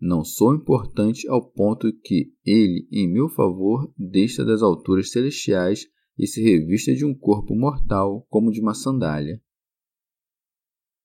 Não 0.00 0.24
sou 0.24 0.56
importante 0.56 1.28
ao 1.28 1.48
ponto 1.48 1.92
que 2.02 2.34
ele, 2.44 2.88
em 2.90 3.08
meu 3.08 3.28
favor, 3.28 3.88
deixa 3.96 4.44
das 4.44 4.60
alturas 4.60 5.12
celestiais 5.12 5.86
e 6.18 6.26
se 6.26 6.42
revista 6.42 6.92
de 6.92 7.04
um 7.04 7.14
corpo 7.16 7.54
mortal 7.54 8.26
como 8.28 8.50
de 8.50 8.60
uma 8.60 8.74
sandália. 8.74 9.40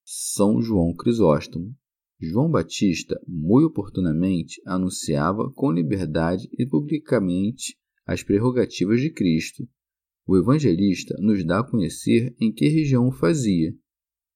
São 0.04 0.60
João 0.60 0.96
Crisóstomo. 0.96 1.72
João 2.20 2.50
Batista, 2.50 3.16
muito 3.28 3.68
oportunamente, 3.68 4.60
anunciava 4.66 5.52
com 5.54 5.72
liberdade 5.72 6.50
e 6.58 6.66
publicamente 6.66 7.78
as 8.08 8.24
prerrogativas 8.24 9.00
de 9.00 9.14
Cristo, 9.14 9.70
O 10.30 10.38
evangelista 10.38 11.16
nos 11.20 11.44
dá 11.44 11.62
a 11.62 11.68
conhecer 11.68 12.36
em 12.40 12.54
que 12.54 12.68
região 12.68 13.08
o 13.08 13.12
fazia. 13.12 13.74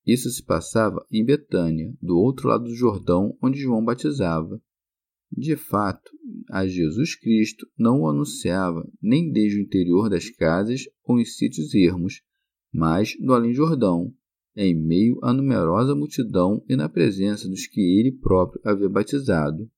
Isso 0.04 0.28
se 0.32 0.44
passava 0.44 1.06
em 1.12 1.24
Betânia, 1.24 1.96
do 2.02 2.18
outro 2.18 2.48
lado 2.48 2.64
do 2.64 2.74
Jordão, 2.74 3.38
onde 3.40 3.60
João 3.60 3.86
batizava. 3.86 4.60
De 5.32 5.56
fato, 5.56 6.12
a 6.50 6.66
Jesus 6.66 7.14
Cristo 7.14 7.68
não 7.78 8.02
o 8.02 8.10
anunciava 8.10 8.84
nem 9.00 9.32
desde 9.32 9.60
o 9.60 9.62
interior 9.62 10.10
das 10.10 10.32
casas 10.32 10.82
ou 11.04 11.20
em 11.20 11.26
sítios 11.26 11.76
ermos, 11.76 12.24
mas 12.74 13.16
no 13.20 13.32
além-Jordão, 13.32 14.12
em 14.56 14.74
meio 14.74 15.20
à 15.22 15.32
numerosa 15.32 15.94
multidão 15.94 16.66
e 16.68 16.76
na 16.76 16.90
presença 16.90 17.48
dos 17.48 17.68
que 17.68 18.00
ele 18.00 18.14
próprio 18.14 18.60
havia 18.66 18.90
batizado. 18.90 19.70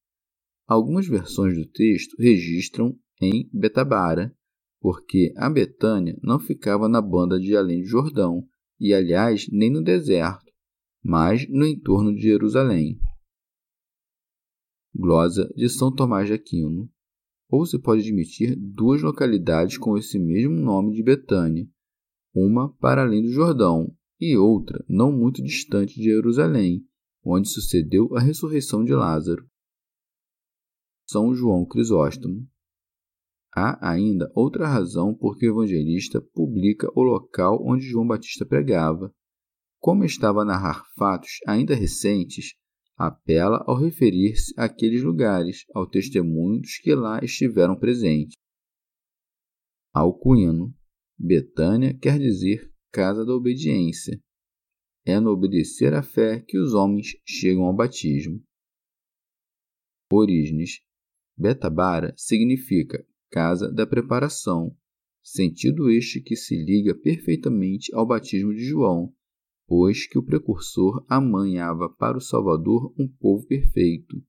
Algumas 0.65 1.09
versões 1.09 1.57
do 1.57 1.65
texto 1.65 2.15
registram 2.17 2.97
em 3.21 3.49
Betabara, 3.51 4.33
porque 4.85 5.33
a 5.35 5.49
Betânia 5.49 6.15
não 6.21 6.37
ficava 6.37 6.87
na 6.87 7.01
banda 7.01 7.39
de 7.39 7.57
além 7.57 7.81
do 7.81 7.87
Jordão, 7.87 8.47
e 8.79 8.93
aliás 8.93 9.47
nem 9.51 9.67
no 9.67 9.83
deserto, 9.83 10.45
mas 11.03 11.49
no 11.49 11.65
entorno 11.65 12.13
de 12.13 12.21
Jerusalém 12.21 12.99
glosa 14.93 15.51
de 15.55 15.67
São 15.67 15.91
Tomás 15.91 16.27
de 16.27 16.33
Aquino. 16.33 16.87
Ou 17.49 17.65
se 17.65 17.79
pode 17.79 18.01
admitir 18.01 18.55
duas 18.55 19.01
localidades 19.01 19.75
com 19.75 19.97
esse 19.97 20.19
mesmo 20.19 20.53
nome 20.53 20.93
de 20.93 21.01
Betânia, 21.01 21.67
uma 22.31 22.71
para 22.77 23.01
além 23.01 23.23
do 23.23 23.31
Jordão 23.31 23.91
e 24.21 24.37
outra 24.37 24.85
não 24.87 25.11
muito 25.11 25.41
distante 25.41 25.95
de 25.95 26.03
Jerusalém, 26.03 26.85
onde 27.23 27.49
sucedeu 27.49 28.15
a 28.15 28.19
ressurreição 28.19 28.83
de 28.83 28.93
Lázaro. 28.93 29.49
São 31.09 31.33
João 31.33 31.65
Crisóstomo. 31.65 32.47
Há 33.57 33.91
ainda 33.91 34.29
outra 34.35 34.67
razão 34.67 35.15
por 35.15 35.37
que 35.37 35.47
o 35.47 35.53
evangelista 35.53 36.19
publica 36.33 36.91
o 36.93 37.01
local 37.01 37.65
onde 37.65 37.85
João 37.85 38.05
Batista 38.05 38.45
pregava. 38.45 39.15
Como 39.79 40.03
estava 40.03 40.41
a 40.41 40.45
narrar 40.45 40.83
fatos 40.97 41.39
ainda 41.47 41.73
recentes, 41.73 42.53
apela 42.97 43.63
ao 43.65 43.77
referir-se 43.77 44.53
àqueles 44.57 45.01
lugares, 45.01 45.65
ao 45.73 45.87
testemunho 45.87 46.59
dos 46.59 46.77
que 46.79 46.93
lá 46.93 47.23
estiveram 47.23 47.79
presentes. 47.79 48.35
Alcuino. 49.93 50.75
Betânia 51.17 51.97
quer 51.97 52.19
dizer 52.19 52.69
casa 52.91 53.25
da 53.25 53.33
obediência. 53.33 54.21
É 55.05 55.17
no 55.17 55.29
obedecer 55.29 55.93
à 55.93 56.03
fé 56.03 56.41
que 56.41 56.57
os 56.59 56.73
homens 56.73 57.15
chegam 57.25 57.63
ao 57.63 57.73
batismo. 57.73 58.43
Orígenes. 60.11 60.81
Betabara 61.37 62.13
significa 62.17 63.05
casa 63.29 63.71
da 63.71 63.85
preparação, 63.85 64.75
sentido 65.23 65.89
este 65.89 66.21
que 66.21 66.35
se 66.35 66.55
liga 66.55 66.93
perfeitamente 66.93 67.93
ao 67.93 68.05
batismo 68.05 68.53
de 68.53 68.63
João, 68.63 69.13
pois 69.67 70.07
que 70.07 70.17
o 70.17 70.23
precursor 70.23 71.03
amanhava 71.09 71.89
para 71.89 72.17
o 72.17 72.21
Salvador 72.21 72.93
um 72.97 73.07
povo 73.07 73.45
perfeito. 73.47 74.21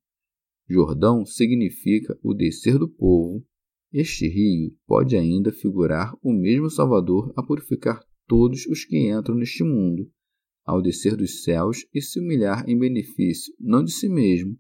Jordão 0.69 1.25
significa 1.25 2.19
o 2.23 2.35
descer 2.35 2.79
do 2.79 2.89
povo. 2.89 3.45
Este 3.93 4.27
rio 4.27 4.75
pode 4.87 5.17
ainda 5.17 5.53
figurar 5.53 6.13
o 6.23 6.33
mesmo 6.33 6.69
Salvador 6.69 7.33
a 7.37 7.43
purificar 7.43 8.03
todos 8.27 8.67
os 8.67 8.85
que 8.85 9.11
entram 9.11 9.37
neste 9.37 9.63
mundo, 9.63 10.11
ao 10.65 10.83
descer 10.83 11.15
dos 11.15 11.45
céus 11.45 11.87
e 11.95 12.03
se 12.03 12.19
humilhar 12.19 12.69
em 12.69 12.77
benefício 12.77 13.55
não 13.61 13.85
de 13.85 13.93
si 13.93 14.09
mesmo, 14.09 14.59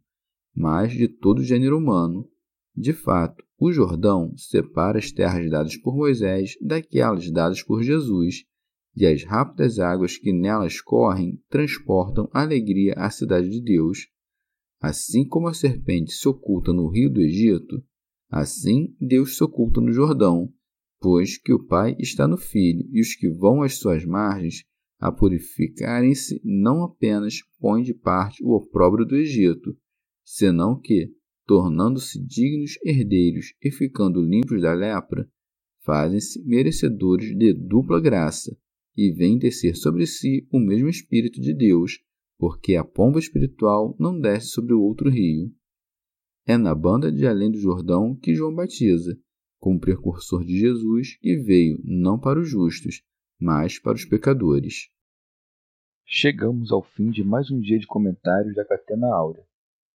mas 0.54 0.92
de 0.92 1.08
todo 1.08 1.40
o 1.40 1.44
gênero 1.44 1.76
humano. 1.76 2.30
De 2.74 2.92
fato, 2.92 3.45
o 3.58 3.72
Jordão 3.72 4.36
separa 4.36 4.98
as 4.98 5.10
terras 5.10 5.50
dadas 5.50 5.76
por 5.76 5.96
Moisés 5.96 6.56
daquelas 6.60 7.30
dadas 7.30 7.62
por 7.62 7.82
Jesus 7.82 8.44
e 8.94 9.06
as 9.06 9.24
rápidas 9.24 9.78
águas 9.78 10.16
que 10.16 10.32
nelas 10.32 10.80
correm 10.80 11.42
transportam 11.48 12.28
alegria 12.32 12.94
à 12.96 13.10
cidade 13.10 13.48
de 13.48 13.62
Deus. 13.62 14.08
Assim 14.80 15.26
como 15.26 15.48
a 15.48 15.54
serpente 15.54 16.12
se 16.12 16.28
oculta 16.28 16.72
no 16.72 16.88
rio 16.88 17.10
do 17.10 17.20
Egito, 17.20 17.82
assim 18.30 18.94
Deus 19.00 19.36
se 19.36 19.44
oculta 19.44 19.80
no 19.80 19.92
Jordão, 19.92 20.52
pois 21.00 21.38
que 21.38 21.52
o 21.52 21.64
Pai 21.64 21.96
está 21.98 22.26
no 22.26 22.36
Filho, 22.36 22.86
e 22.90 23.00
os 23.00 23.14
que 23.14 23.28
vão 23.28 23.62
às 23.62 23.78
suas 23.78 24.04
margens 24.04 24.64
a 24.98 25.12
purificarem-se 25.12 26.40
não 26.42 26.82
apenas 26.82 27.36
põem 27.58 27.82
de 27.82 27.94
parte 27.94 28.42
o 28.42 28.54
opróbrio 28.54 29.04
do 29.04 29.16
Egito, 29.16 29.76
senão 30.24 30.78
que, 30.80 31.10
tornando-se 31.46 32.20
dignos 32.24 32.78
herdeiros 32.84 33.54
e 33.62 33.70
ficando 33.70 34.20
limpos 34.20 34.60
da 34.60 34.74
lepra, 34.74 35.28
fazem-se 35.84 36.44
merecedores 36.44 37.36
de 37.36 37.52
dupla 37.54 38.00
graça, 38.00 38.56
e 38.96 39.12
vem 39.12 39.38
descer 39.38 39.76
sobre 39.76 40.06
si 40.06 40.48
o 40.50 40.58
mesmo 40.58 40.88
Espírito 40.88 41.40
de 41.40 41.54
Deus, 41.54 42.00
porque 42.38 42.76
a 42.76 42.84
pomba 42.84 43.18
espiritual 43.18 43.94
não 43.98 44.18
desce 44.18 44.48
sobre 44.48 44.72
o 44.74 44.80
outro 44.80 45.10
rio. 45.10 45.52
É 46.46 46.56
na 46.56 46.74
banda 46.74 47.12
de 47.12 47.26
além 47.26 47.50
do 47.50 47.58
Jordão 47.58 48.16
que 48.16 48.34
João 48.34 48.54
batiza, 48.54 49.18
como 49.58 49.80
precursor 49.80 50.44
de 50.44 50.58
Jesus, 50.58 51.16
que 51.18 51.36
veio 51.36 51.80
não 51.84 52.18
para 52.18 52.40
os 52.40 52.48
justos, 52.48 53.02
mas 53.38 53.78
para 53.78 53.94
os 53.96 54.04
pecadores. 54.04 54.88
Chegamos 56.04 56.72
ao 56.72 56.82
fim 56.82 57.10
de 57.10 57.22
mais 57.22 57.50
um 57.50 57.60
dia 57.60 57.78
de 57.78 57.86
comentários 57.86 58.54
da 58.54 58.64
Catena 58.64 59.08
Áurea. 59.14 59.44